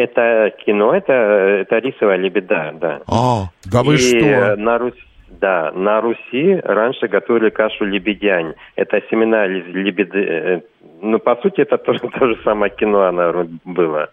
Это 0.00 0.52
кино, 0.64 0.94
это, 0.94 1.12
это 1.12 1.78
рисовая 1.78 2.16
лебеда, 2.16 2.74
да. 2.80 3.00
А, 3.06 3.50
да 3.64 3.82
вы 3.82 3.94
и 3.94 3.98
что? 3.98 4.56
На 4.56 4.78
Руси, 4.78 5.02
да, 5.40 5.72
на 5.74 6.00
Руси 6.00 6.60
раньше 6.64 7.08
готовили 7.08 7.50
кашу 7.50 7.84
лебедянь. 7.84 8.54
Это 8.76 9.00
семена 9.10 9.46
лебеды. 9.46 10.18
Э, 10.18 10.60
ну, 11.00 11.18
по 11.18 11.36
сути, 11.36 11.60
это 11.62 11.78
тоже 11.78 12.00
то 12.00 12.26
же 12.26 12.38
самое 12.44 12.72
кино, 12.74 13.02
она 13.02 13.32
было. 13.64 14.10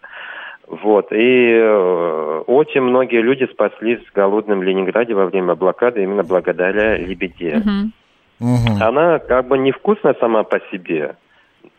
Вот. 0.66 1.12
И 1.12 1.50
э, 1.50 2.42
очень 2.46 2.82
многие 2.82 3.22
люди 3.22 3.48
спаслись 3.50 4.00
в 4.06 4.12
голодном 4.14 4.62
Ленинграде 4.62 5.14
во 5.14 5.26
время 5.26 5.54
блокады 5.54 6.02
именно 6.02 6.22
благодаря 6.22 6.96
лебеде. 6.96 7.62
Угу. 8.40 8.80
Она 8.80 9.18
как 9.18 9.48
бы 9.48 9.58
невкусная 9.58 10.14
сама 10.20 10.44
по 10.44 10.60
себе, 10.70 11.16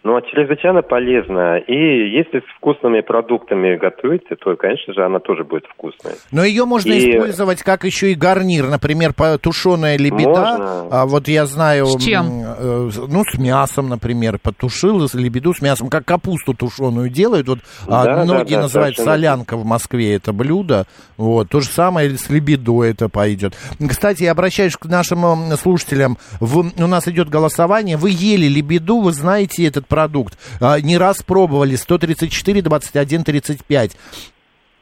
ну, 0.01 0.21
чрезвычайно 0.21 0.81
полезно. 0.81 1.57
И 1.57 1.73
если 1.73 2.39
с 2.39 2.57
вкусными 2.57 3.01
продуктами 3.01 3.75
готовите, 3.75 4.35
то, 4.35 4.55
конечно 4.55 4.93
же, 4.93 5.03
она 5.03 5.19
тоже 5.19 5.43
будет 5.43 5.65
вкусной. 5.65 6.13
Но 6.31 6.45
ее 6.45 6.63
можно 6.63 6.93
и... 6.93 7.11
использовать 7.11 7.63
как 7.63 7.83
еще 7.83 8.13
и 8.13 8.15
гарнир. 8.15 8.67
Например, 8.67 9.13
тушеная 9.41 9.97
лебеда. 9.97 10.57
Можно. 10.57 10.87
А 10.89 11.05
вот 11.05 11.27
я 11.27 11.45
знаю... 11.45 11.87
С 11.87 12.01
чем? 12.01 12.27
Э, 12.27 12.89
ну, 13.09 13.23
с 13.25 13.37
мясом, 13.37 13.89
например. 13.89 14.39
Потушил 14.41 15.05
лебеду 15.13 15.53
с 15.53 15.61
мясом. 15.61 15.89
Как 15.89 16.05
капусту 16.05 16.53
тушеную 16.53 17.09
делают. 17.09 17.49
Вот 17.49 17.59
а, 17.85 18.05
да, 18.05 18.23
многие 18.23 18.51
да, 18.51 18.55
да, 18.55 18.61
называют 18.63 18.97
солянка 18.97 19.57
в 19.57 19.65
Москве 19.65 20.15
это 20.15 20.31
блюдо. 20.31 20.85
Вот. 21.17 21.49
То 21.49 21.59
же 21.59 21.67
самое 21.67 22.09
с 22.11 22.29
лебедой 22.29 22.91
это 22.91 23.09
пойдет. 23.09 23.53
Кстати, 23.85 24.23
я 24.23 24.31
обращаюсь 24.31 24.77
к 24.77 24.85
нашим 24.85 25.25
слушателям. 25.57 26.17
В, 26.39 26.59
у 26.59 26.87
нас 26.87 27.05
идет 27.09 27.27
голосование. 27.27 27.97
Вы 27.97 28.11
ели 28.11 28.47
лебеду, 28.47 29.01
вы 29.01 29.11
знаете 29.11 29.65
этот 29.65 29.88
продукт. 29.89 30.37
А, 30.61 30.79
не 30.79 30.97
раз 30.97 31.21
пробовали 31.21 31.75
134, 31.75 32.61
21, 32.61 33.23
35. 33.25 33.91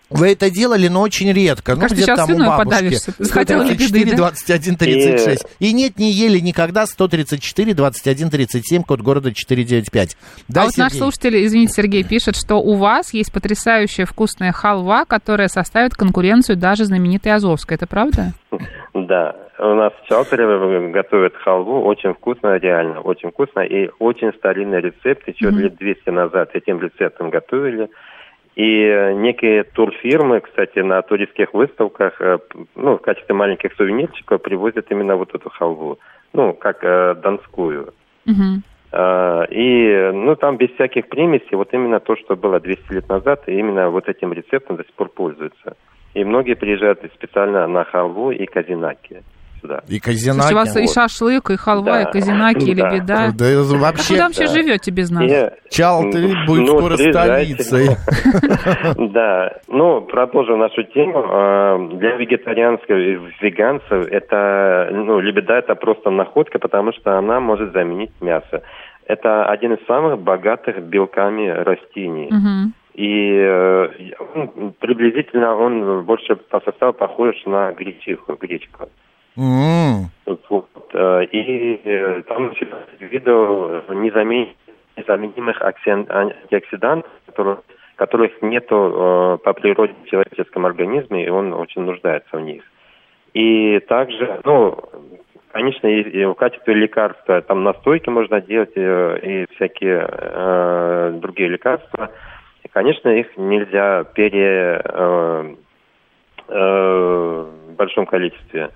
Вы 0.10 0.32
это 0.32 0.50
делали, 0.50 0.88
но 0.88 1.02
очень 1.02 1.32
редко. 1.34 1.76
Ну, 1.76 1.86
где 1.88 2.06
там 2.06 2.32
у 2.32 2.38
бабушки. 2.38 2.64
Подавишься. 2.64 3.12
134, 3.20 4.16
21, 4.16 4.76
36. 4.78 5.46
И... 5.60 5.70
и 5.70 5.74
нет, 5.74 6.00
не 6.00 6.12
ели 6.12 6.40
никогда 6.40 6.86
134, 6.86 7.74
21, 7.74 8.30
37, 8.30 8.84
код 8.84 9.02
города 9.02 9.34
495. 9.34 10.18
Да, 10.48 10.62
а 10.62 10.66
вот 10.66 10.78
наш 10.78 10.94
слушатель, 10.94 11.46
извините, 11.46 11.74
Сергей, 11.74 12.04
пишет, 12.04 12.38
что 12.38 12.56
у 12.56 12.76
вас 12.76 13.14
есть 13.14 13.34
потрясающая 13.34 14.06
вкусная 14.06 14.54
халва, 14.54 15.04
которая 15.04 15.50
составит 15.50 15.94
конкуренцию 15.96 16.56
даже 16.56 16.86
знаменитой 16.86 17.34
Азовской. 17.34 17.76
Это 17.76 17.86
правда? 17.86 18.34
Да, 18.94 19.36
у 19.60 19.74
нас 19.74 19.94
в 19.94 20.08
Чалтере 20.08 20.90
готовят 20.92 21.36
халву, 21.38 21.82
очень 21.84 22.14
вкусно, 22.14 22.58
реально, 22.58 23.02
очень 23.02 23.32
вкусно, 23.32 23.62
и 23.62 23.90
очень 24.00 24.32
старинный 24.34 24.82
рецепт, 24.82 25.28
еще 25.28 25.48
mm-hmm. 25.48 25.62
лет 25.62 25.76
200 25.78 26.10
назад 26.10 26.52
этим 26.54 26.80
рецептом 26.80 27.30
готовили. 27.30 27.90
И 28.56 29.14
некие 29.16 29.64
турфирмы, 29.64 30.42
кстати, 30.42 30.80
на 30.80 31.02
туристских 31.02 31.54
выставках, 31.54 32.20
э, 32.20 32.40
ну, 32.76 32.98
в 32.98 33.02
качестве 33.02 33.36
маленьких 33.36 33.74
сувенирчиков 33.76 34.42
привозят 34.42 34.92
именно 34.92 35.16
вот 35.16 35.34
эту 35.34 35.50
халву, 35.50 36.00
ну, 36.34 36.54
как 36.54 36.84
э, 36.84 37.16
донскую. 37.16 37.94
Mm-hmm. 38.26 39.48
И, 39.52 40.12
ну, 40.14 40.36
там 40.38 40.56
без 40.56 40.72
всяких 40.72 41.10
примесей, 41.10 41.58
вот 41.58 41.74
именно 41.74 42.00
то, 42.00 42.16
что 42.16 42.38
было 42.38 42.60
200 42.60 42.94
лет 42.94 43.10
назад, 43.10 43.44
и 43.48 43.60
именно 43.60 43.90
вот 43.90 44.08
этим 44.08 44.32
рецептом 44.32 44.78
до 44.78 44.84
сих 44.84 44.94
пор 44.94 45.10
пользуются. 45.10 45.76
И 46.14 46.24
многие 46.24 46.56
приезжают 46.56 47.02
специально 47.14 47.68
на 47.68 47.84
халву 47.84 48.32
и 48.32 48.46
казинаки 48.46 49.24
сюда. 49.68 49.82
И 49.88 50.00
казинаки. 50.00 50.54
у 50.54 50.56
вас 50.56 50.74
вот. 50.74 50.82
и 50.82 50.88
шашлык, 50.88 51.50
и 51.50 51.58
халва, 51.58 51.86
да. 51.86 52.02
и 52.04 52.12
казинаки, 52.12 52.70
и 52.70 52.74
лебеда. 52.74 53.32
Да, 53.38 53.78
вообще... 53.78 54.14
А 54.14 54.16
куда 54.16 54.28
вообще 54.28 54.48
живете 54.48 54.92
без 54.92 55.12
нас? 55.12 55.52
Чал, 55.70 56.10
ты 56.12 56.34
будет 56.46 56.68
ну, 56.68 56.78
скоро 56.78 56.98
столицей. 56.98 57.88
Да. 58.98 59.54
Ну, 59.68 60.02
продолжим 60.02 60.60
нашу 60.60 60.84
тему. 60.84 61.24
А, 61.30 61.78
для 61.94 62.16
вегетарианцев 62.16 62.90
и 62.90 63.20
веганцев 63.42 64.08
это, 64.08 64.90
ну, 64.92 65.20
лебеда 65.20 65.56
это 65.56 65.76
просто 65.76 66.10
находка, 66.10 66.60
потому 66.60 66.94
что 66.94 67.18
она 67.18 67.40
может 67.40 67.74
заменить 67.74 68.12
мясо. 68.22 68.64
Это 69.06 69.46
один 69.46 69.74
из 69.74 69.86
самых 69.86 70.20
богатых 70.20 70.82
белками 70.84 71.48
растений. 71.48 72.28
Угу. 72.28 72.74
И 72.98 73.32
э, 73.32 73.90
приблизительно 74.80 75.56
он 75.56 76.04
больше 76.04 76.36
по 76.36 76.60
составу 76.62 76.94
похож 76.94 77.36
на 77.46 77.72
гречиху, 77.72 78.36
гречку. 78.36 78.90
Mm. 79.38 80.06
Вот, 80.50 80.68
э, 80.94 81.26
и 81.26 81.82
э, 81.84 82.24
там 82.24 82.54
видео 83.00 83.82
незаменимых 83.90 85.62
антиоксидантов, 85.62 87.12
которые, 87.28 87.58
которых 87.96 88.42
нету 88.42 89.40
по 89.44 89.54
природе 89.54 89.94
в 90.04 90.10
человеческом 90.10 90.66
организме, 90.66 91.26
и 91.26 91.30
он 91.30 91.54
очень 91.54 91.82
нуждается 91.82 92.36
в 92.36 92.42
них. 92.42 92.64
И 93.34 93.80
также, 93.88 94.42
ну, 94.44 94.80
конечно, 95.52 95.86
и, 95.86 96.02
и 96.02 96.26
в 96.26 96.34
качестве 96.34 96.74
лекарства 96.74 97.42
там 97.42 97.64
настойки 97.64 98.10
можно 98.10 98.42
делать 98.42 98.72
и, 98.76 98.82
и 98.82 99.46
всякие 99.56 100.08
э, 100.10 101.12
другие 101.22 101.50
лекарства– 101.50 102.10
Конечно, 102.78 103.10
их 103.10 103.36
нельзя 103.38 104.04
пере 104.04 104.82
э, 104.84 105.56
э, 106.48 107.46
в 107.70 107.76
большом 107.76 108.06
количестве. 108.06 108.70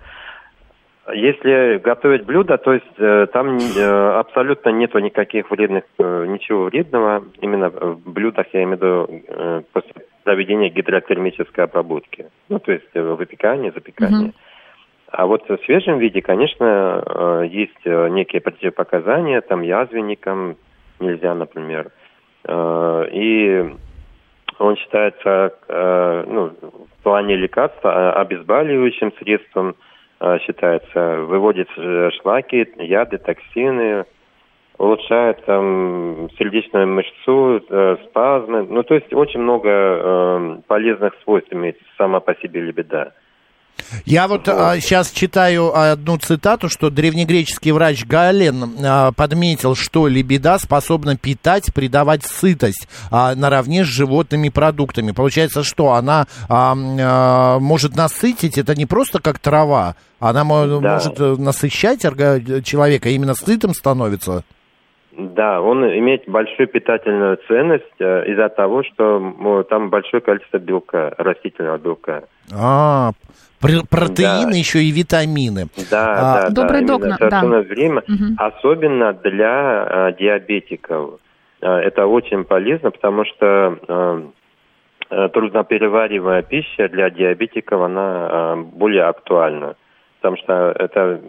Если 1.14 1.80
готовить 1.80 2.26
блюдо, 2.26 2.58
то 2.58 2.74
есть 2.74 2.86
э, 3.00 3.28
там 3.34 3.58
э, 3.58 4.20
абсолютно 4.20 4.70
нету 4.70 5.00
никаких 5.00 5.50
вредных, 5.50 5.84
э, 5.98 6.26
ничего 6.28 6.66
вредного 6.66 7.24
именно 7.42 7.70
в 7.70 8.00
блюдах, 8.06 8.46
я 8.54 8.64
имею 8.64 8.78
в 8.78 8.82
виду 8.82 9.24
э, 9.28 9.62
после 9.74 9.94
проведения 10.24 10.70
гидротермической 10.70 11.64
обработки. 11.64 12.28
Ну, 12.50 12.60
то 12.60 12.72
есть 12.72 12.90
э, 12.94 13.02
выпекание, 13.02 13.72
запекание. 13.72 14.30
Mm-hmm. 14.30 14.36
А 15.12 15.26
вот 15.26 15.50
в 15.50 15.58
свежем 15.66 15.98
виде, 15.98 16.22
конечно, 16.22 17.04
э, 17.06 17.48
есть 17.50 17.82
э, 17.84 18.08
некие 18.10 18.40
противопоказания, 18.42 19.42
там 19.42 19.62
язвенникам 19.62 20.56
нельзя, 21.00 21.34
например. 21.34 21.92
Э, 22.46 23.08
и 23.12 23.76
он 24.60 24.76
считается 24.78 25.54
э, 25.68 26.24
ну, 26.28 26.52
в 26.62 27.04
плане 27.04 27.36
лекарства 27.36 28.14
обезболивающим 28.14 29.12
средством, 29.20 29.76
считается, 30.42 31.22
выводит 31.22 31.70
шлаки, 32.22 32.68
яды, 32.78 33.18
токсины, 33.18 34.06
улучшает 34.78 35.44
там 35.46 36.30
сердечную 36.38 36.88
мышцу, 36.88 37.62
спазмы. 38.06 38.64
Ну, 38.64 38.84
то 38.84 38.96
есть 38.96 39.14
очень 39.14 39.40
много 39.40 40.62
полезных 40.68 41.14
свойств 41.24 41.52
имеет 41.54 41.78
сама 41.98 42.20
по 42.20 42.36
себе 42.36 42.62
лебеда. 42.62 43.14
Я 44.06 44.28
вот 44.28 44.48
а, 44.48 44.80
сейчас 44.80 45.12
читаю 45.12 45.76
одну 45.76 46.18
цитату, 46.18 46.70
что 46.70 46.90
древнегреческий 46.90 47.72
врач 47.72 48.06
Гален 48.06 48.64
а, 48.84 49.12
подметил, 49.12 49.76
что 49.76 50.08
лебеда 50.08 50.58
способна 50.58 51.18
питать, 51.18 51.74
придавать 51.74 52.24
сытость 52.24 52.88
а, 53.12 53.36
наравне 53.36 53.84
с 53.84 53.88
животными 53.88 54.50
продуктами. 54.50 55.12
Получается, 55.12 55.64
что 55.64 55.94
она 55.94 56.26
а, 56.50 56.76
а, 56.76 57.60
может 57.60 57.96
насытить, 57.96 58.58
это 58.58 58.76
не 58.76 58.86
просто 58.86 59.22
как 59.22 59.40
трава, 59.40 59.96
она 60.20 60.44
да. 60.44 60.46
может 60.46 61.20
э, 61.20 61.36
насыщать 61.38 62.02
человека, 62.02 63.10
именно 63.10 63.34
сытым 63.34 63.74
становится. 63.74 64.44
Да, 65.18 65.62
он 65.62 65.84
имеет 65.84 66.28
большую 66.28 66.68
питательную 66.68 67.38
ценность 67.48 68.00
э, 68.00 68.32
из-за 68.32 68.50
того, 68.50 68.84
что 68.84 69.64
там 69.70 69.90
большое 69.90 70.22
количество 70.22 70.58
белка, 70.58 71.14
растительного 71.18 71.78
белка. 71.78 72.24
А, 72.54 73.12
протеины, 73.62 74.52
да. 74.52 74.58
еще 74.58 74.80
и 74.80 74.92
витамины. 74.92 75.68
Да, 75.90 76.14
а, 76.14 76.50
да, 76.50 76.50
Добрый 76.50 76.82
да, 76.82 76.88
док, 76.88 77.02
да. 77.20 77.62
время, 77.62 78.00
угу. 78.00 78.36
особенно 78.38 79.14
для 79.14 80.08
а, 80.08 80.12
диабетиков. 80.14 81.20
А, 81.62 81.80
это 81.80 82.08
очень 82.08 82.44
полезно, 82.44 82.92
потому 82.92 83.26
что 83.26 83.78
а, 83.88 84.30
а 85.10 85.30
трудноперевариваемая 85.30 86.42
пища 86.42 86.90
для 86.90 87.10
диабетиков, 87.10 87.82
она 87.82 88.02
а, 88.02 88.56
более 88.56 89.04
актуальна. 89.04 89.76
Потому 90.22 90.38
что 90.38 90.74
это 90.78 91.20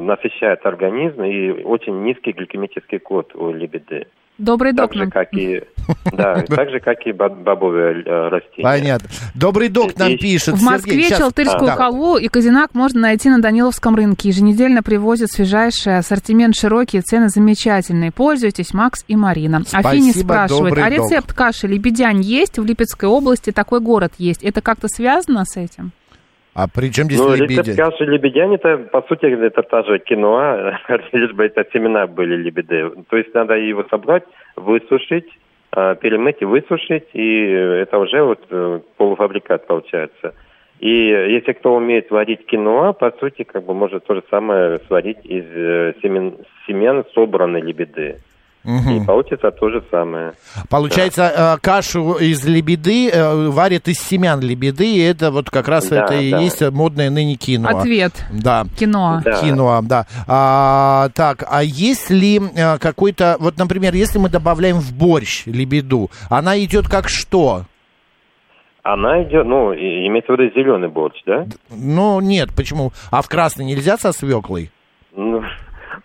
насыщает 0.00 0.66
организм 0.66 1.22
и 1.22 1.62
очень 1.62 2.02
низкий 2.02 2.32
гликемический 2.32 2.98
код 2.98 3.34
у 3.34 3.50
лебеды. 3.50 4.08
Добрый 4.38 4.72
Так 4.72 4.86
док 4.90 4.94
же, 4.94 5.00
нам. 5.00 5.10
как 5.10 5.32
и, 5.32 5.62
да, 6.12 6.42
так 6.46 6.68
же, 6.70 6.80
как 6.80 6.98
и 7.06 7.12
боб- 7.12 7.38
бобовые 7.42 8.02
э, 8.04 8.28
растения. 8.28 8.62
Понятно. 8.64 9.08
Добрый 9.34 9.68
док 9.68 9.96
нам 9.98 10.10
И- 10.12 10.16
пишет. 10.18 10.54
В 10.56 10.58
Сергей, 10.58 10.70
Москве 10.70 11.02
щас. 11.08 11.18
Челтырскую 11.18 11.64
А, 11.64 11.66
да. 11.68 11.76
халву 11.76 12.16
и 12.18 12.28
казинак 12.28 12.74
можно 12.74 13.00
найти 13.00 13.30
на 13.30 13.40
Даниловском 13.40 13.94
рынке. 13.96 14.28
Еженедельно 14.28 14.82
привозят 14.82 15.30
свежайший 15.30 15.98
ассортимент 15.98 16.54
широкие, 16.54 17.00
цены 17.02 17.28
замечательные. 17.30 18.12
Пользуйтесь, 18.12 18.74
Макс 18.74 19.04
и 19.08 19.16
Марина. 19.16 19.62
Спасибо, 19.66 19.88
Афини 19.90 20.12
спрашивает, 20.12 20.74
а 20.78 20.90
док. 20.90 20.90
рецепт 20.90 21.32
каши 21.32 21.66
лебедянь 21.66 22.20
есть? 22.20 22.58
В 22.58 22.64
Липецкой 22.64 23.08
области 23.08 23.52
такой 23.52 23.80
город 23.80 24.12
есть. 24.18 24.42
Это 24.42 24.60
как-то 24.60 24.88
связано 24.88 25.44
с 25.46 25.56
этим? 25.56 25.92
А 26.58 26.68
при 26.68 26.90
чем 26.90 27.04
здесь 27.04 27.20
Ну, 27.20 27.34
лебеди? 27.34 27.58
рецепт 27.58 27.76
каши 27.76 28.04
лебедянь, 28.06 28.54
это, 28.54 28.78
по 28.78 29.02
сути, 29.02 29.26
это 29.26 29.62
та 29.62 29.82
же 29.82 29.98
киноа, 29.98 30.78
лишь 31.12 31.32
бы 31.32 31.44
это 31.44 31.66
семена 31.70 32.06
были 32.06 32.34
лебеды. 32.36 32.92
То 33.10 33.16
есть 33.18 33.34
надо 33.34 33.56
его 33.56 33.84
собрать, 33.90 34.24
высушить, 34.56 35.28
а, 35.72 35.94
перемыть 35.96 36.40
и 36.40 36.46
высушить, 36.46 37.08
и 37.12 37.42
это 37.82 37.98
уже 37.98 38.22
вот 38.22 38.40
э, 38.48 38.80
полуфабрикат 38.96 39.66
получается. 39.66 40.32
И 40.80 40.88
если 40.88 41.52
кто 41.52 41.74
умеет 41.74 42.10
варить 42.10 42.46
киноа, 42.46 42.94
по 42.94 43.10
сути, 43.20 43.42
как 43.44 43.64
бы 43.64 43.74
может 43.74 44.06
то 44.06 44.14
же 44.14 44.22
самое 44.30 44.78
сварить 44.86 45.24
из 45.24 45.44
э, 45.44 45.92
семен, 46.02 46.38
семян 46.66 47.04
собранной 47.14 47.60
лебеды. 47.60 48.16
И 48.66 49.04
получится 49.04 49.50
то 49.52 49.70
же 49.70 49.82
самое. 49.90 50.32
Получается, 50.68 51.32
э, 51.56 51.58
кашу 51.62 52.14
из 52.14 52.44
лебеды 52.44 53.08
э, 53.10 53.48
варят 53.48 53.86
из 53.86 53.98
семян 54.00 54.40
лебеды, 54.40 54.86
и 54.96 54.98
это 54.98 55.30
вот 55.30 55.50
как 55.50 55.68
раз 55.68 55.86
Да, 55.88 56.04
это 56.04 56.14
и 56.14 56.30
да. 56.32 56.40
есть 56.40 56.60
модное 56.72 57.08
ныне 57.10 57.36
кино. 57.36 57.68
Ответ. 57.78 58.12
Да. 58.32 58.66
Кино. 58.76 59.20
Да. 59.24 59.40
Киноа, 59.40 59.82
да. 59.82 60.06
А, 60.26 61.08
так, 61.14 61.44
а 61.48 61.62
есть 61.62 62.10
ли 62.10 62.40
э, 62.56 62.78
какой-то, 62.78 63.36
вот, 63.38 63.56
например, 63.56 63.94
если 63.94 64.18
мы 64.18 64.28
добавляем 64.28 64.78
в 64.80 64.92
борщ 64.92 65.44
лебеду, 65.46 66.10
она 66.28 66.58
идет 66.58 66.88
как 66.88 67.08
что? 67.08 67.62
Она 68.82 69.22
идет, 69.24 69.46
ну, 69.46 69.72
и- 69.72 70.06
имеется 70.06 70.32
в 70.32 70.38
виду 70.40 70.52
зеленый 70.54 70.88
борщ, 70.88 71.20
да? 71.26 71.46
Ну, 71.70 72.20
нет, 72.20 72.50
почему? 72.54 72.92
А 73.10 73.20
в 73.22 73.28
красный 73.28 73.64
нельзя 73.64 73.96
со 73.96 74.12
свеклой? 74.12 74.70
Ну, 75.14 75.42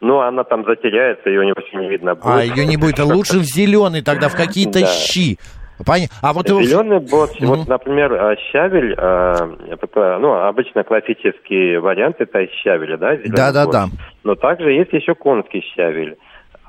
ну, 0.01 0.19
она 0.19 0.43
там 0.43 0.65
затеряется, 0.65 1.29
ее 1.29 1.45
не 1.45 1.53
не 1.79 1.89
видно 1.89 2.15
будет. 2.15 2.25
А, 2.25 2.43
ее 2.43 2.65
не 2.65 2.77
будет. 2.77 2.99
А 2.99 3.05
Лучше 3.05 3.37
в 3.39 3.43
зеленый 3.43 4.01
тогда, 4.01 4.27
в 4.29 4.35
какие-то 4.35 4.81
Да. 4.81 4.87
щи. 4.87 5.37
Понятно. 5.85 6.15
А 6.21 6.33
вот 6.33 6.47
Зеленый 6.47 6.99
борщ, 6.99 7.39
Мгм. 7.39 7.47
вот, 7.47 7.67
например, 7.67 8.13
а, 8.13 8.35
щавель, 8.51 8.93
а, 8.97 9.49
это, 9.69 9.87
кла- 9.87 10.19
ну, 10.19 10.33
обычно 10.33 10.83
классический 10.83 11.77
вариант 11.77 12.17
это 12.19 12.39
из 12.41 12.51
щавеля, 12.63 12.97
да? 12.97 13.15
зелёный 13.15 13.35
Да-да-да. 13.35 13.81
борщ. 13.87 13.93
Но 14.23 14.35
также 14.35 14.71
есть 14.73 14.93
еще 14.93 15.15
конский 15.15 15.61
щавель. 15.75 16.17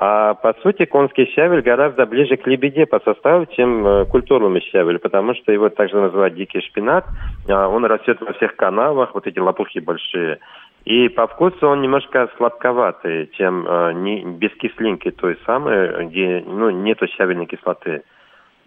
А 0.05 0.35
по 0.35 0.55
сути 0.63 0.85
конский 0.87 1.27
щавель 1.35 1.61
гораздо 1.63 2.07
ближе 2.07 2.37
к 2.37 2.47
лебеде 2.47 2.87
по 2.87 2.99
составу, 3.01 3.47
чем 3.55 3.87
э, 3.87 4.05
культурный 4.07 4.61
щавель, 4.63 4.99
потому 4.99 5.35
что 5.35 5.53
его 5.53 5.69
также 5.69 5.97
называют 5.97 6.35
дикий 6.35 6.61
шпинат. 6.61 7.05
А, 7.49 7.69
он 7.69 7.85
растет 7.85 8.19
во 8.21 8.33
всех 8.33 8.57
канавах, 8.57 9.15
вот 9.15 9.27
эти 9.27 9.39
лопухи 9.39 9.79
большие. 9.81 10.39
И 10.85 11.09
по 11.09 11.27
вкусу 11.29 11.69
он 11.69 11.81
немножко 11.81 12.29
сладковатый, 12.37 13.31
чем 13.35 13.67
э, 13.67 13.93
не, 13.93 14.25
без 14.25 14.51
кислинки 14.57 15.11
той 15.13 15.39
самой, 15.47 16.07
где 16.07 16.43
ну, 16.45 16.71
нету 16.71 17.07
щавельной 17.07 17.47
кислоты. 17.47 18.03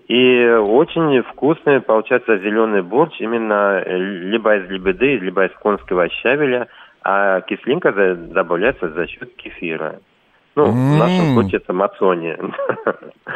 И 0.07 0.45
очень 0.48 1.22
вкусный 1.24 1.81
получается 1.81 2.38
зеленый 2.38 2.84
борщ 2.84 3.19
именно 3.19 3.81
э, 3.86 3.98
либо 3.98 4.55
из 4.55 4.69
лебеды, 4.69 5.17
либо 5.17 5.45
из 5.45 5.51
конского 5.57 6.07
щавеля, 6.10 6.67
а 7.03 7.41
кислинка 7.41 7.91
добавляется 7.91 8.89
за 8.89 9.07
счет 9.07 9.36
кефира. 9.36 10.00
Ну, 10.55 10.71
в 10.71 10.97
нашем 10.97 11.33
случае 11.33 11.59
это 11.59 11.74
мацони. 11.74 12.38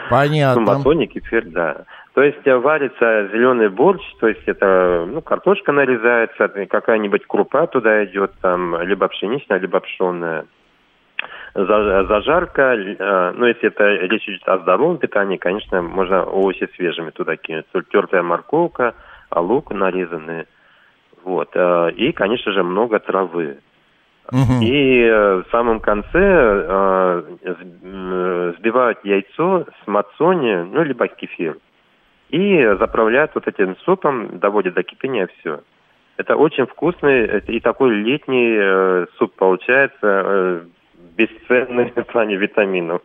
Понятно. 0.09 0.61
Ну, 0.61 0.67
мацони, 0.67 1.07
кефир, 1.07 1.45
да. 1.47 1.83
То 2.13 2.23
есть 2.23 2.45
э, 2.45 2.55
варится 2.57 3.27
зеленый 3.31 3.69
борщ, 3.69 4.01
то 4.19 4.27
есть 4.27 4.43
это, 4.45 5.05
ну, 5.07 5.21
картошка 5.21 5.71
нарезается, 5.71 6.47
какая-нибудь 6.69 7.25
крупа 7.27 7.67
туда 7.67 8.03
идет, 8.05 8.31
там, 8.41 8.81
либо 8.81 9.07
пшеничная, 9.09 9.59
либо 9.59 9.79
пшенная. 9.79 10.45
За- 11.55 12.05
Зажарка, 12.05 12.75
э, 12.75 13.31
ну, 13.35 13.45
если 13.45 13.67
это 13.67 13.85
речь 13.85 14.27
идет 14.27 14.47
о 14.47 14.59
здоровом 14.59 14.97
питании, 14.97 15.37
конечно, 15.37 15.81
можно 15.81 16.23
овощи 16.23 16.69
свежими 16.75 17.09
туда 17.11 17.35
кинуть. 17.35 17.65
Тертая 17.91 18.23
морковка, 18.23 18.95
лук 19.35 19.71
нарезанный. 19.71 20.45
Вот. 21.23 21.49
э, 21.53 21.91
И, 21.91 22.11
конечно 22.13 22.51
же, 22.53 22.63
много 22.63 22.99
травы. 22.99 23.57
И 24.61 25.01
э, 25.01 25.43
в 25.43 25.51
самом 25.51 25.79
конце 25.79 26.19
э, 26.19 27.23
сбивают 28.57 28.99
яйцо 29.03 29.65
с 29.83 29.87
мацони, 29.87 30.55
ну, 30.71 30.83
либо 30.83 31.07
кефир. 31.07 31.57
И 32.29 32.63
заправляют 32.79 33.31
вот 33.33 33.47
этим 33.47 33.75
супом, 33.77 34.39
доводят 34.39 34.75
до 34.75 34.83
кипения, 34.83 35.27
все. 35.39 35.61
Это 36.17 36.35
очень 36.35 36.67
вкусный 36.67 37.39
и 37.47 37.59
такой 37.59 37.95
летний 37.95 38.55
э, 38.59 39.05
суп 39.17 39.33
получается, 39.35 39.97
э, 40.03 40.61
бесценный 41.17 41.91
в 41.95 42.03
плане 42.03 42.35
витаминов. 42.35 43.01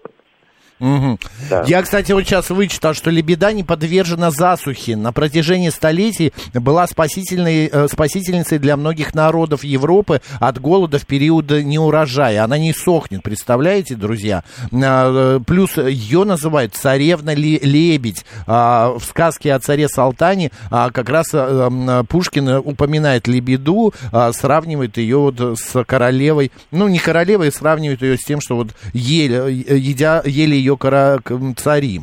Мгм. 0.81 1.19
Да. 1.49 1.65
Я, 1.67 1.83
кстати, 1.83 2.13
вот 2.13 2.25
сейчас 2.25 2.51
вычитал, 2.51 2.95
что 2.95 3.11
лебеда 3.11 3.53
не 3.53 3.63
подвержена 3.63 4.31
засухе. 4.31 4.97
На 4.97 5.13
протяжении 5.13 5.71
столетий 5.71 6.33
была 6.53 6.87
спасительной, 6.87 7.69
э, 7.73 7.89
спасительницей 7.89 8.59
для 8.59 8.77
многих 8.77 9.15
народов 9.15 9.63
Европы 9.63 10.21
от 10.41 10.61
голода 10.61 10.99
в 10.99 11.07
период 11.07 11.51
неурожая. 11.51 12.43
Она 12.43 12.59
не 12.59 12.73
сохнет, 12.73 13.23
представляете, 13.23 13.95
друзья? 13.95 14.43
Э, 14.73 15.41
Плюс 15.47 15.77
ее 15.77 16.25
называют 16.25 16.75
царевна-лебедь. 16.75 18.25
А, 18.47 18.97
В 18.99 19.05
сказке 19.05 19.55
о 19.55 19.61
царе 19.61 19.89
Салтане 19.89 20.51
а, 20.71 20.91
как 20.91 21.09
раз 21.09 21.27
э, 21.33 22.05
Пушкин 22.09 22.49
упоминает 22.49 23.27
лебеду, 23.29 23.95
а, 24.13 24.33
сравнивает 24.33 24.97
ее 24.97 25.19
вот 25.19 25.59
с 25.59 25.85
королевой. 25.85 26.51
Ну, 26.71 26.89
не 26.89 26.99
королевой, 26.99 27.53
сравнивает 27.53 28.03
ее 28.03 28.17
с 28.17 28.25
тем, 28.25 28.41
что 28.41 28.57
вот 28.57 28.69
ели, 28.93 29.65
э, 29.69 29.77
едя, 29.77 30.23
ели 30.25 30.64
ее 30.65 30.77
кора- 30.77 31.19
к- 31.23 31.31
м, 31.33 31.55
цари. 31.57 32.03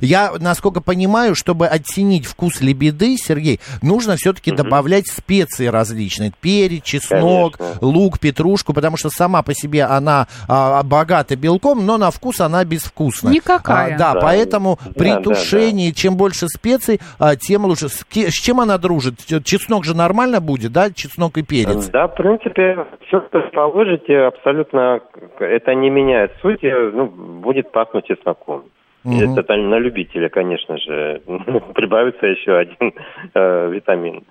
Я, 0.00 0.32
насколько 0.40 0.80
понимаю, 0.80 1.34
чтобы 1.34 1.66
оттенить 1.66 2.26
вкус 2.26 2.60
лебеды, 2.60 3.16
Сергей, 3.16 3.60
нужно 3.82 4.16
все-таки 4.16 4.50
добавлять 4.52 5.06
специи 5.08 5.66
различные. 5.66 6.32
Перец, 6.40 6.82
чеснок, 6.84 7.56
Конечно. 7.58 7.78
лук, 7.86 8.18
петрушку, 8.18 8.72
потому 8.72 8.96
что 8.96 9.10
сама 9.10 9.42
по 9.42 9.54
себе 9.54 9.84
она 9.84 10.26
а, 10.48 10.82
богата 10.82 11.36
белком, 11.36 11.84
но 11.86 11.98
на 11.98 12.10
вкус 12.10 12.40
она 12.40 12.64
безвкусная. 12.64 13.32
Никакая. 13.32 13.94
А, 13.94 13.98
да, 13.98 14.12
Да. 14.14 14.20
поэтому 14.20 14.78
при 14.96 15.10
Да, 15.10 15.16
да, 15.16 15.22
тушении, 15.22 15.90
чем 15.90 16.16
больше 16.16 16.46
специй, 16.48 17.00
а, 17.18 17.36
тем 17.36 17.64
лучше. 17.64 17.88
С, 17.88 18.04
с 18.10 18.32
чем 18.32 18.60
она 18.60 18.78
дружит? 18.78 19.14
Чеснок 19.44 19.84
же 19.84 19.96
нормально 19.96 20.40
будет, 20.40 20.72
да? 20.72 20.90
Чеснок 20.90 21.38
и 21.38 21.42
перец. 21.42 21.88
Да, 21.90 22.08
в 22.08 22.14
принципе, 22.14 22.76
все, 23.06 23.20
что 23.28 23.40
положите, 23.52 24.18
абсолютно 24.18 25.00
это 25.40 25.74
не 25.74 25.90
меняет 25.90 26.32
сути, 26.40 26.66
ну, 26.94 27.06
будет 27.06 27.72
пахнуть 27.72 28.06
чесноком. 28.06 28.64
Мгм. 29.04 29.38
Это 29.38 29.56
на 29.56 29.78
любителя, 29.78 30.28
конечно 30.28 30.78
же. 30.78 31.20
Прибавится 31.74 32.26
еще 32.26 32.56
один 32.56 32.94
э, 33.34 33.70
витамин. 33.70 34.24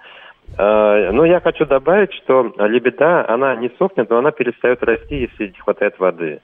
Э, 0.57 1.11
но 1.11 1.25
я 1.25 1.39
хочу 1.39 1.65
добавить, 1.65 2.13
что 2.13 2.53
лебеда, 2.57 3.27
она 3.27 3.55
не 3.55 3.69
сохнет, 3.77 4.09
но 4.09 4.17
она 4.17 4.31
перестает 4.31 4.83
расти, 4.83 5.27
если 5.29 5.47
не 5.47 5.59
хватает 5.59 5.99
воды. 5.99 6.41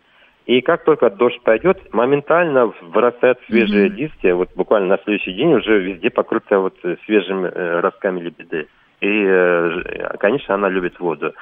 И 0.48 0.62
как 0.62 0.86
только 0.86 1.10
дождь 1.10 1.42
пойдет, 1.44 1.94
моментально 1.94 2.72
вырастают 2.82 3.38
свежие 3.48 3.90
листья. 3.90 4.34
Вот 4.34 4.50
буквально 4.56 4.88
на 4.88 4.98
следующий 5.04 5.34
день 5.34 5.54
уже 5.54 5.80
везде 5.80 6.10
покрыто 6.10 6.60
вот 6.60 6.74
э, 6.84 6.96
свежими 7.06 7.48
э, 7.48 7.80
ростками 7.82 8.22
лебеды. 8.22 8.68
И, 9.02 9.26
э, 9.28 10.16
конечно, 10.20 10.56
она 10.56 10.70
любит 10.70 11.00
воду. 11.00 11.34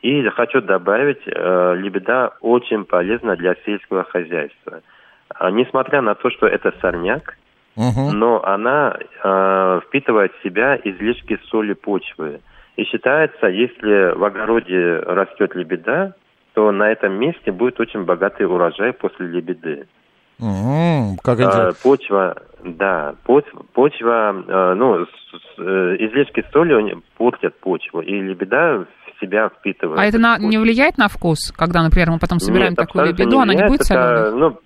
И 0.00 0.22
хочу 0.28 0.62
добавить, 0.62 1.22
э, 1.26 1.74
лебеда 1.76 2.34
очень 2.40 2.84
полезна 2.84 3.36
для 3.36 3.56
сельского 3.66 4.04
хозяйства. 4.04 4.80
А, 5.38 5.50
Несмотря 5.50 6.00
на 6.02 6.14
то, 6.14 6.30
что 6.30 6.46
это 6.46 6.72
сорняк, 6.80 7.36
Мгм. 7.76 8.18
но 8.18 8.44
она 8.44 8.96
э, 9.24 9.80
впитывает 9.86 10.32
в 10.34 10.42
себя 10.42 10.76
излишки 10.82 11.38
соли 11.48 11.72
почвы. 11.72 12.40
И 12.76 12.84
считается, 12.84 13.46
если 13.46 14.14
в 14.16 14.24
огороде 14.24 14.96
растет 14.98 15.54
лебеда, 15.54 16.14
то 16.54 16.70
на 16.70 16.90
этом 16.90 17.14
месте 17.14 17.50
будет 17.50 17.80
очень 17.80 18.04
богатый 18.04 18.44
урожай 18.46 18.92
после 18.92 19.26
лебеды. 19.26 19.86
М, 20.40 21.16
Как 21.22 21.38
интересно. 21.40 21.72
почва, 21.82 22.36
да, 22.64 23.14
поч- 23.24 23.44
почва, 23.72 24.34
э, 24.46 24.74
ну, 24.74 25.06
э, 25.58 25.96
излишки 26.00 26.44
соли 26.52 26.74
они 26.74 26.94
портят 27.16 27.58
почву, 27.60 28.00
и 28.00 28.20
лебеда 28.20 28.84
в 29.16 29.20
себя 29.20 29.48
впитывает. 29.48 29.98
А 30.00 30.04
это 30.04 30.18
на- 30.18 30.38
не 30.38 30.58
влияет 30.58 30.98
на 30.98 31.08
вкус, 31.08 31.52
когда, 31.56 31.82
например, 31.82 32.10
мы 32.10 32.18
потом 32.18 32.38
собираем 32.40 32.72
Нет, 32.72 32.78
такую 32.78 33.06
лебеду, 33.06 33.38
она 33.40 33.54
не 33.54 33.64
будет 33.66 33.82
Это, 33.82 33.84
соленой? 33.84 34.38
Ну, 34.40 34.58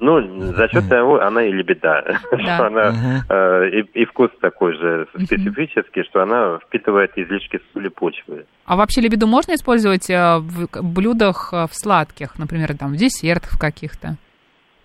ну, 0.00 0.52
за 0.52 0.68
счет 0.68 0.88
того, 0.88 1.20
она 1.20 1.42
и 1.44 1.52
лебеда. 1.52 2.18
Что 2.32 2.66
она, 2.66 3.22
э, 3.28 3.68
и, 3.70 4.02
и 4.02 4.04
вкус 4.04 4.30
такой 4.40 4.74
же 4.76 5.06
специфический, 5.14 6.02
что 6.04 6.22
она 6.22 6.58
впитывает 6.58 7.12
излишки 7.16 7.60
соли 7.72 7.88
почвы. 7.88 8.44
А 8.64 8.76
вообще 8.76 9.00
лебеду 9.00 9.26
можно 9.26 9.54
использовать 9.54 10.10
э, 10.10 10.38
в 10.38 10.68
блюдах 10.82 11.50
э, 11.52 11.66
в 11.70 11.74
сладких, 11.74 12.38
например, 12.38 12.76
там, 12.76 12.92
в 12.92 12.96
десертах 12.96 13.58
каких-то? 13.58 14.16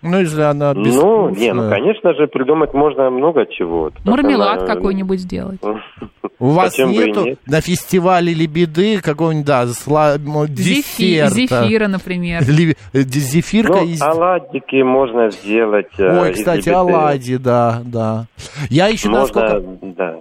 Ну, 0.01 0.19
если 0.19 0.41
она 0.41 0.73
Ну, 0.73 1.29
не, 1.29 1.53
ну, 1.53 1.69
конечно 1.69 2.13
же, 2.13 2.27
придумать 2.27 2.73
можно 2.73 3.09
много 3.09 3.45
чего. 3.45 3.91
Мармелад 4.05 4.63
она... 4.63 4.75
какой-нибудь 4.75 5.19
сделать. 5.19 5.59
У 6.39 6.51
вас 6.51 6.77
нету 6.77 7.25
нет? 7.25 7.39
на 7.45 7.59
фестивале 7.59 8.33
Лебеды 8.33 9.01
какого-нибудь, 9.01 9.45
да, 9.45 9.67
сла... 9.67 10.17
десерта? 10.17 11.33
Зефира, 11.33 11.87
например. 11.87 12.43
Э, 12.91 13.01
зефирка 13.01 13.81
ну, 13.81 13.85
из... 13.85 14.01
оладики 14.01 14.81
можно 14.81 15.29
сделать 15.29 15.91
э, 15.97 16.21
Ой, 16.21 16.33
кстати, 16.33 16.69
оладьи, 16.69 17.37
да, 17.37 17.81
да. 17.85 18.25
Я 18.69 18.87
еще 18.87 19.09
можно, 19.09 19.41
насколько... 19.41 19.77
Да. 19.81 20.15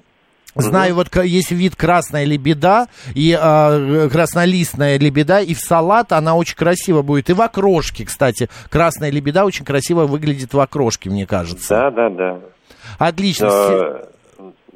Знаю, 0.59 0.94
угу. 0.94 1.05
вот 1.14 1.25
есть 1.25 1.53
вид 1.53 1.77
красная 1.77 2.25
лебеда 2.25 2.87
и 3.14 3.38
э, 3.40 4.09
краснолистная 4.11 4.99
лебеда, 4.99 5.40
и 5.40 5.55
в 5.55 5.61
салат 5.61 6.12
она 6.12 6.35
очень 6.35 6.57
красиво 6.57 7.03
будет. 7.03 7.31
И 7.31 7.33
в 7.33 7.40
окрошке, 7.40 8.05
кстати, 8.05 8.49
красная 8.68 9.11
лебеда 9.11 9.44
очень 9.44 9.64
красиво 9.64 10.07
выглядит 10.07 10.53
в 10.53 10.61
окрошке, 10.61 11.11
мне 11.11 11.27
кажется. 11.27 11.68
Да, 11.68 11.90
да, 11.90 12.11
да. 12.11 12.40
Отлично. 12.99 13.49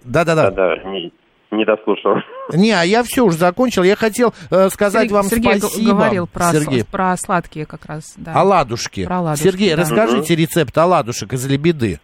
Да, 0.05 0.25
да, 0.25 0.35
да. 0.35 0.51
Да, 0.51 0.51
да. 0.51 0.91
Не, 0.91 1.13
не 1.51 1.65
дослушал. 1.65 2.17
Не, 2.53 2.73
а 2.73 2.85
я 2.85 3.03
все 3.03 3.25
уже 3.25 3.37
закончил. 3.37 3.83
Я 3.83 3.97
хотел 3.97 4.35
э, 4.51 4.69
сказать 4.71 5.09
Сергей, 5.09 5.15
вам 5.15 5.25
Сергей 5.25 5.59
спасибо. 5.59 5.91
говорил 5.91 6.27
про, 6.27 6.53
Сергей. 6.53 6.85
про 6.85 7.17
сладкие 7.17 7.67
как 7.67 7.87
раз. 7.87 8.15
Да. 8.17 8.35
Оладушки. 8.35 9.05
Про 9.05 9.19
оладушки, 9.19 9.45
Сергей, 9.45 9.75
да. 9.75 9.83
расскажите 9.83 10.35
угу. 10.35 10.43
рецепт 10.43 10.79
оладушек 10.79 11.33
из 11.33 11.47
лебеды. 11.47 12.01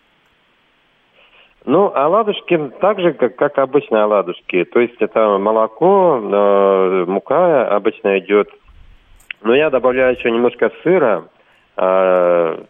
Ну, 1.69 1.93
оладушки 1.95 2.73
так 2.81 2.99
же, 2.99 3.13
как, 3.13 3.37
как 3.37 3.59
обычные 3.59 4.05
оладушки. 4.05 4.65
То 4.65 4.81
есть 4.81 4.97
это 5.01 5.37
молоко, 5.37 6.19
э, 6.19 7.05
мука 7.07 7.69
обычно 7.69 8.19
идет. 8.21 8.49
Но 9.43 9.55
я 9.55 9.69
добавляю 9.69 10.17
еще 10.17 10.31
немножко 10.31 10.73
сыра 10.83 11.25
э, 11.77 12.65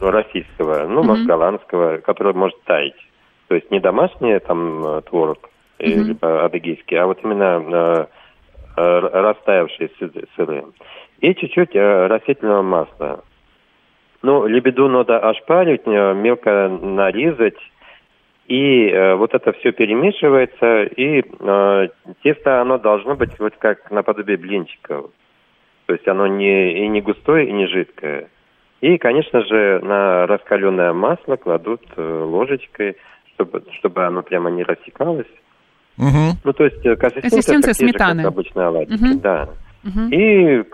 российского, 0.00 0.88
ну, 0.88 1.02
mm-hmm. 1.02 1.06
может, 1.06 1.26
голландского, 1.26 1.98
который 1.98 2.32
может 2.32 2.60
таять. 2.64 2.96
То 3.46 3.54
есть 3.54 3.70
не 3.70 3.78
домашний 3.78 4.40
там 4.40 5.02
творог, 5.02 5.48
mm-hmm. 5.78 6.02
либо 6.02 6.44
адыгейский, 6.46 6.98
а 6.98 7.06
вот 7.06 7.20
именно 7.22 8.08
э, 8.76 8.98
растаявшие 8.98 9.88
сыры. 10.34 10.64
И 11.20 11.32
чуть-чуть 11.36 11.76
э, 11.76 12.06
растительного 12.08 12.62
масла. 12.62 13.20
Ну, 14.22 14.48
лебеду 14.48 14.88
надо 14.88 15.20
ошпарить, 15.20 15.82
э, 15.86 16.14
мелко 16.14 16.68
нарезать, 16.68 17.58
и 18.50 18.88
э, 18.88 19.14
вот 19.14 19.32
это 19.32 19.52
все 19.52 19.70
перемешивается, 19.70 20.82
и 20.82 21.22
э, 21.22 21.88
тесто, 22.24 22.60
оно 22.60 22.78
должно 22.78 23.14
быть 23.14 23.38
вот 23.38 23.54
как 23.58 23.92
наподобие 23.92 24.36
блинчиков. 24.36 25.12
То 25.86 25.92
есть 25.92 26.08
оно 26.08 26.26
не, 26.26 26.84
и 26.84 26.88
не 26.88 27.00
густое, 27.00 27.48
и 27.48 27.52
не 27.52 27.68
жидкое. 27.68 28.28
И, 28.80 28.98
конечно 28.98 29.44
же, 29.44 29.78
на 29.84 30.26
раскаленное 30.26 30.92
масло 30.92 31.36
кладут 31.36 31.80
э, 31.96 32.02
ложечкой, 32.02 32.96
чтобы, 33.34 33.62
чтобы 33.78 34.04
оно 34.04 34.22
прямо 34.22 34.50
не 34.50 34.64
рассекалось. 34.64 35.30
Угу. 35.96 36.40
Ну, 36.42 36.52
то 36.52 36.64
есть 36.64 36.84
э, 36.84 36.96
консистенция, 36.96 37.72
сметаны. 37.72 38.22
Же, 38.22 38.28
как 38.28 38.32
обычные 38.32 38.66
оладики, 38.66 39.12
угу. 39.12 39.20
да. 39.20 39.48
Угу. 39.84 40.08
И 40.10 40.64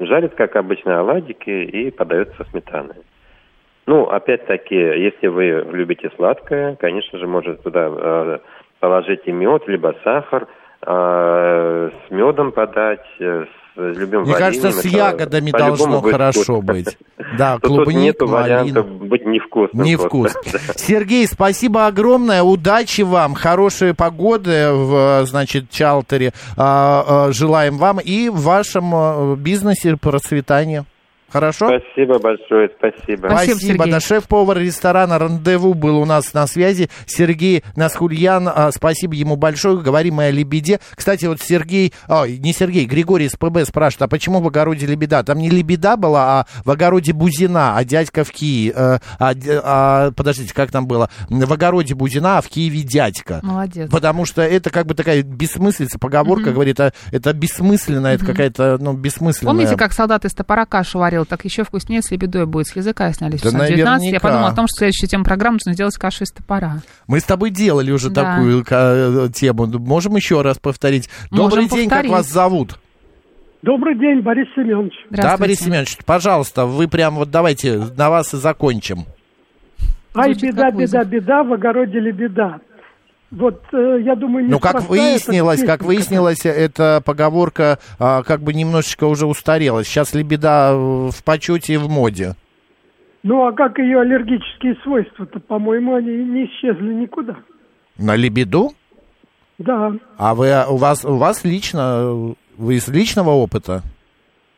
жарят, 0.00 0.34
как 0.34 0.54
обычные 0.54 0.96
оладики, 0.96 1.48
и 1.48 1.90
подается 1.90 2.44
сметаной. 2.50 2.96
Ну, 3.90 4.04
опять-таки, 4.04 4.76
если 4.76 5.26
вы 5.26 5.66
любите 5.72 6.10
сладкое, 6.14 6.76
конечно 6.76 7.18
же, 7.18 7.26
можно 7.26 7.56
туда 7.56 7.88
э, 7.90 8.38
положить 8.78 9.22
и 9.24 9.32
мед, 9.32 9.64
либо 9.66 9.96
сахар, 10.04 10.46
э, 10.86 11.90
с 11.90 12.10
медом 12.12 12.52
подать, 12.52 13.04
э, 13.18 13.46
с 13.74 13.78
любым 13.98 14.22
Мне 14.22 14.34
вареньем. 14.34 14.38
кажется, 14.38 14.70
с 14.70 14.84
ягодами 14.84 15.50
должно 15.50 16.00
хорошо 16.02 16.62
быть. 16.62 16.96
Да, 17.36 17.58
клубника, 17.62 18.28
малина. 18.28 18.84
быть 18.84 19.26
невкусным. 19.26 19.84
Невкус. 19.84 20.36
Сергей, 20.76 21.26
спасибо 21.26 21.88
огромное, 21.88 22.44
удачи 22.44 23.02
вам, 23.02 23.34
хорошей 23.34 23.92
погоды 23.92 24.70
в, 24.70 25.24
значит, 25.24 25.68
Чалтере. 25.68 26.30
А, 26.56 27.26
а, 27.26 27.32
желаем 27.32 27.76
вам 27.76 27.98
и 27.98 28.28
в 28.28 28.40
вашем 28.42 29.34
бизнесе 29.34 29.96
процветания. 29.96 30.84
Хорошо? 31.30 31.68
Спасибо 31.68 32.18
большое, 32.18 32.70
спасибо. 32.76 33.28
Спасибо, 33.28 33.56
спасибо. 33.56 33.86
Да, 33.86 34.00
шеф-повар 34.00 34.58
ресторана 34.58 35.18
«Рандеву» 35.18 35.74
был 35.74 35.98
у 35.98 36.04
нас 36.04 36.34
на 36.34 36.46
связи. 36.46 36.90
Сергей 37.06 37.62
Насхульян, 37.76 38.48
а, 38.52 38.72
спасибо 38.72 39.14
ему 39.14 39.36
большое. 39.36 39.78
Говорим 39.78 40.16
мы 40.16 40.24
о 40.24 40.30
лебеде. 40.30 40.80
Кстати, 40.94 41.26
вот 41.26 41.40
Сергей, 41.40 41.92
о, 42.08 42.26
не 42.26 42.52
Сергей, 42.52 42.86
Григорий 42.86 43.26
из 43.26 43.36
ПБ 43.36 43.64
спрашивает, 43.64 44.02
а 44.02 44.08
почему 44.08 44.40
в 44.40 44.46
огороде 44.48 44.86
лебеда? 44.86 45.22
Там 45.22 45.38
не 45.38 45.50
лебеда 45.50 45.96
была, 45.96 46.40
а 46.40 46.46
в 46.64 46.70
огороде 46.70 47.12
Бузина, 47.12 47.76
а 47.76 47.84
дядька 47.84 48.24
в 48.24 48.32
Киеве. 48.32 48.72
Э, 48.74 48.98
а, 49.18 49.34
а, 49.62 50.10
подождите, 50.12 50.52
как 50.52 50.72
там 50.72 50.86
было? 50.86 51.10
В 51.28 51.52
огороде 51.52 51.94
Бузина, 51.94 52.38
а 52.38 52.40
в 52.40 52.48
Киеве 52.48 52.82
дядька. 52.82 53.40
Молодец. 53.42 53.88
Потому 53.90 54.24
что 54.24 54.42
это 54.42 54.70
как 54.70 54.86
бы 54.86 54.94
такая 54.94 55.22
бессмыслица, 55.22 55.98
поговорка 55.98 56.50
mm 56.50 56.54
говорит, 56.54 56.80
а, 56.80 56.92
это 57.12 57.32
бессмысленно, 57.32 58.08
mm 58.08 58.14
это 58.14 58.26
какая-то, 58.26 58.78
ну, 58.80 58.94
бессмысленная. 58.94 59.54
Помните, 59.54 59.76
как 59.76 59.92
солдат 59.92 60.24
из 60.24 60.34
топора 60.34 60.66
кашу 60.66 60.98
варил? 60.98 61.19
Говорил, 61.20 61.26
так 61.26 61.44
еще 61.44 61.64
вкуснее 61.64 62.02
с 62.02 62.10
лебедой 62.10 62.46
будет. 62.46 62.66
С 62.66 62.76
языка 62.76 63.12
сняли 63.12 63.36
в 63.36 63.42
19 63.42 64.12
Я 64.12 64.20
подумала 64.20 64.48
о 64.48 64.54
том, 64.54 64.66
что 64.66 64.78
следующую 64.78 65.08
тему 65.08 65.24
программы 65.24 65.54
нужно 65.54 65.74
сделать 65.74 65.96
кашу 65.96 66.24
из 66.24 66.30
топора. 66.30 66.78
Мы 67.06 67.20
с 67.20 67.24
тобой 67.24 67.50
делали 67.50 67.90
уже 67.90 68.10
да. 68.10 68.36
такую 68.36 68.64
э, 68.68 69.28
тему. 69.34 69.66
Можем 69.66 70.16
еще 70.16 70.42
раз 70.42 70.58
повторить. 70.58 71.08
Добрый 71.30 71.64
Можем 71.64 71.78
день, 71.78 71.88
повторить. 71.88 72.10
как 72.10 72.18
вас 72.18 72.28
зовут? 72.28 72.78
Добрый 73.62 73.98
день, 73.98 74.22
Борис 74.22 74.46
Семенович. 74.54 74.94
Да, 75.10 75.36
Борис 75.36 75.58
Семенович, 75.60 75.98
пожалуйста, 76.06 76.64
вы 76.64 76.88
прям 76.88 77.16
вот 77.16 77.30
давайте 77.30 77.78
на 77.96 78.08
вас 78.08 78.32
и 78.32 78.38
закончим. 78.38 79.04
Ай, 80.14 80.34
беда, 80.34 80.70
беда, 80.70 81.04
беда, 81.04 81.42
в 81.44 81.52
огороде 81.52 82.00
ли 82.00 82.10
беда. 82.10 82.58
Вот, 83.30 83.62
э, 83.72 84.00
я 84.02 84.16
думаю, 84.16 84.44
не 84.44 84.50
Ну, 84.50 84.58
как 84.58 84.88
выяснилось, 84.88 85.62
как 85.64 85.82
выяснилось, 85.84 86.44
эта 86.44 87.00
поговорка 87.04 87.78
а, 87.98 88.24
как 88.24 88.40
бы 88.40 88.52
немножечко 88.52 89.04
уже 89.04 89.26
устарела. 89.26 89.84
Сейчас 89.84 90.14
лебеда 90.14 90.74
в 90.74 91.24
почете 91.24 91.74
и 91.74 91.76
в 91.76 91.88
моде. 91.88 92.34
Ну, 93.22 93.46
а 93.46 93.52
как 93.52 93.78
ее 93.78 94.00
аллергические 94.00 94.76
свойства-то, 94.82 95.38
по-моему, 95.40 95.94
они 95.94 96.10
не 96.24 96.46
исчезли 96.46 96.92
никуда. 96.92 97.36
На 97.98 98.16
лебеду? 98.16 98.72
Да. 99.58 99.92
А 100.16 100.34
вы, 100.34 100.52
у 100.68 100.76
вас, 100.76 101.04
у 101.04 101.16
вас 101.16 101.44
лично, 101.44 102.34
вы 102.56 102.74
из 102.74 102.88
личного 102.88 103.30
опыта? 103.30 103.82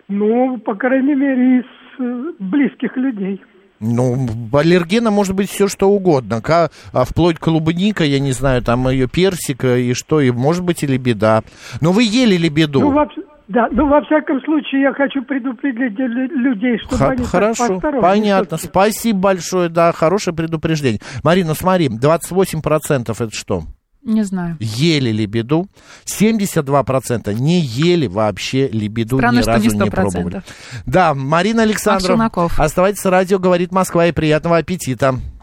Ну, 0.08 0.58
по 0.58 0.74
крайней 0.76 1.14
мере, 1.14 1.58
из 1.58 1.64
э, 1.98 2.32
близких 2.38 2.96
людей. 2.96 3.42
Ну, 3.82 4.28
аллергена 4.52 5.10
может 5.10 5.34
быть 5.34 5.50
все 5.50 5.66
что 5.68 5.90
угодно. 5.90 6.40
К, 6.40 6.70
а 6.92 7.04
вплоть 7.04 7.38
клубника, 7.38 8.04
я 8.04 8.20
не 8.20 8.32
знаю, 8.32 8.62
там 8.62 8.88
ее 8.88 9.08
персика 9.08 9.76
и 9.76 9.92
что, 9.92 10.20
и 10.20 10.30
может 10.30 10.62
быть 10.62 10.82
и 10.82 10.86
лебеда. 10.86 11.42
Но 11.80 11.92
вы 11.92 12.04
ели 12.04 12.36
лебеду? 12.36 12.80
Ну, 12.80 12.92
вообще... 12.92 13.20
Да, 13.48 13.68
ну, 13.70 13.86
во 13.86 14.00
всяком 14.02 14.40
случае, 14.42 14.82
я 14.82 14.92
хочу 14.94 15.22
предупредить 15.24 15.98
людей, 15.98 16.78
чтобы 16.78 16.96
Х- 16.96 17.10
они 17.10 17.24
Хорошо, 17.24 17.80
понятно. 18.00 18.56
Спасибо 18.56 19.18
большое, 19.18 19.68
да, 19.68 19.92
хорошее 19.92 20.34
предупреждение. 20.34 21.00
Марина, 21.22 21.52
смотри, 21.54 21.88
28% 21.88 23.10
это 23.10 23.30
что? 23.30 23.64
Не 24.04 24.24
знаю. 24.24 24.56
Ели 24.58 25.10
лебеду. 25.10 25.68
72% 26.06 27.32
не 27.34 27.60
ели 27.60 28.08
вообще 28.08 28.66
лебеду, 28.68 29.18
Странно, 29.18 29.38
ни 29.38 29.44
разу 29.44 29.70
не, 29.70 29.78
не 29.78 29.90
пробовали. 29.90 30.42
Да, 30.86 31.14
Марина 31.14 31.62
Александровна, 31.62 32.30
оставайтесь 32.56 33.04
радио, 33.04 33.38
говорит 33.38 33.70
Москва, 33.70 34.06
и 34.06 34.12
приятного 34.12 34.58
аппетита. 34.58 35.20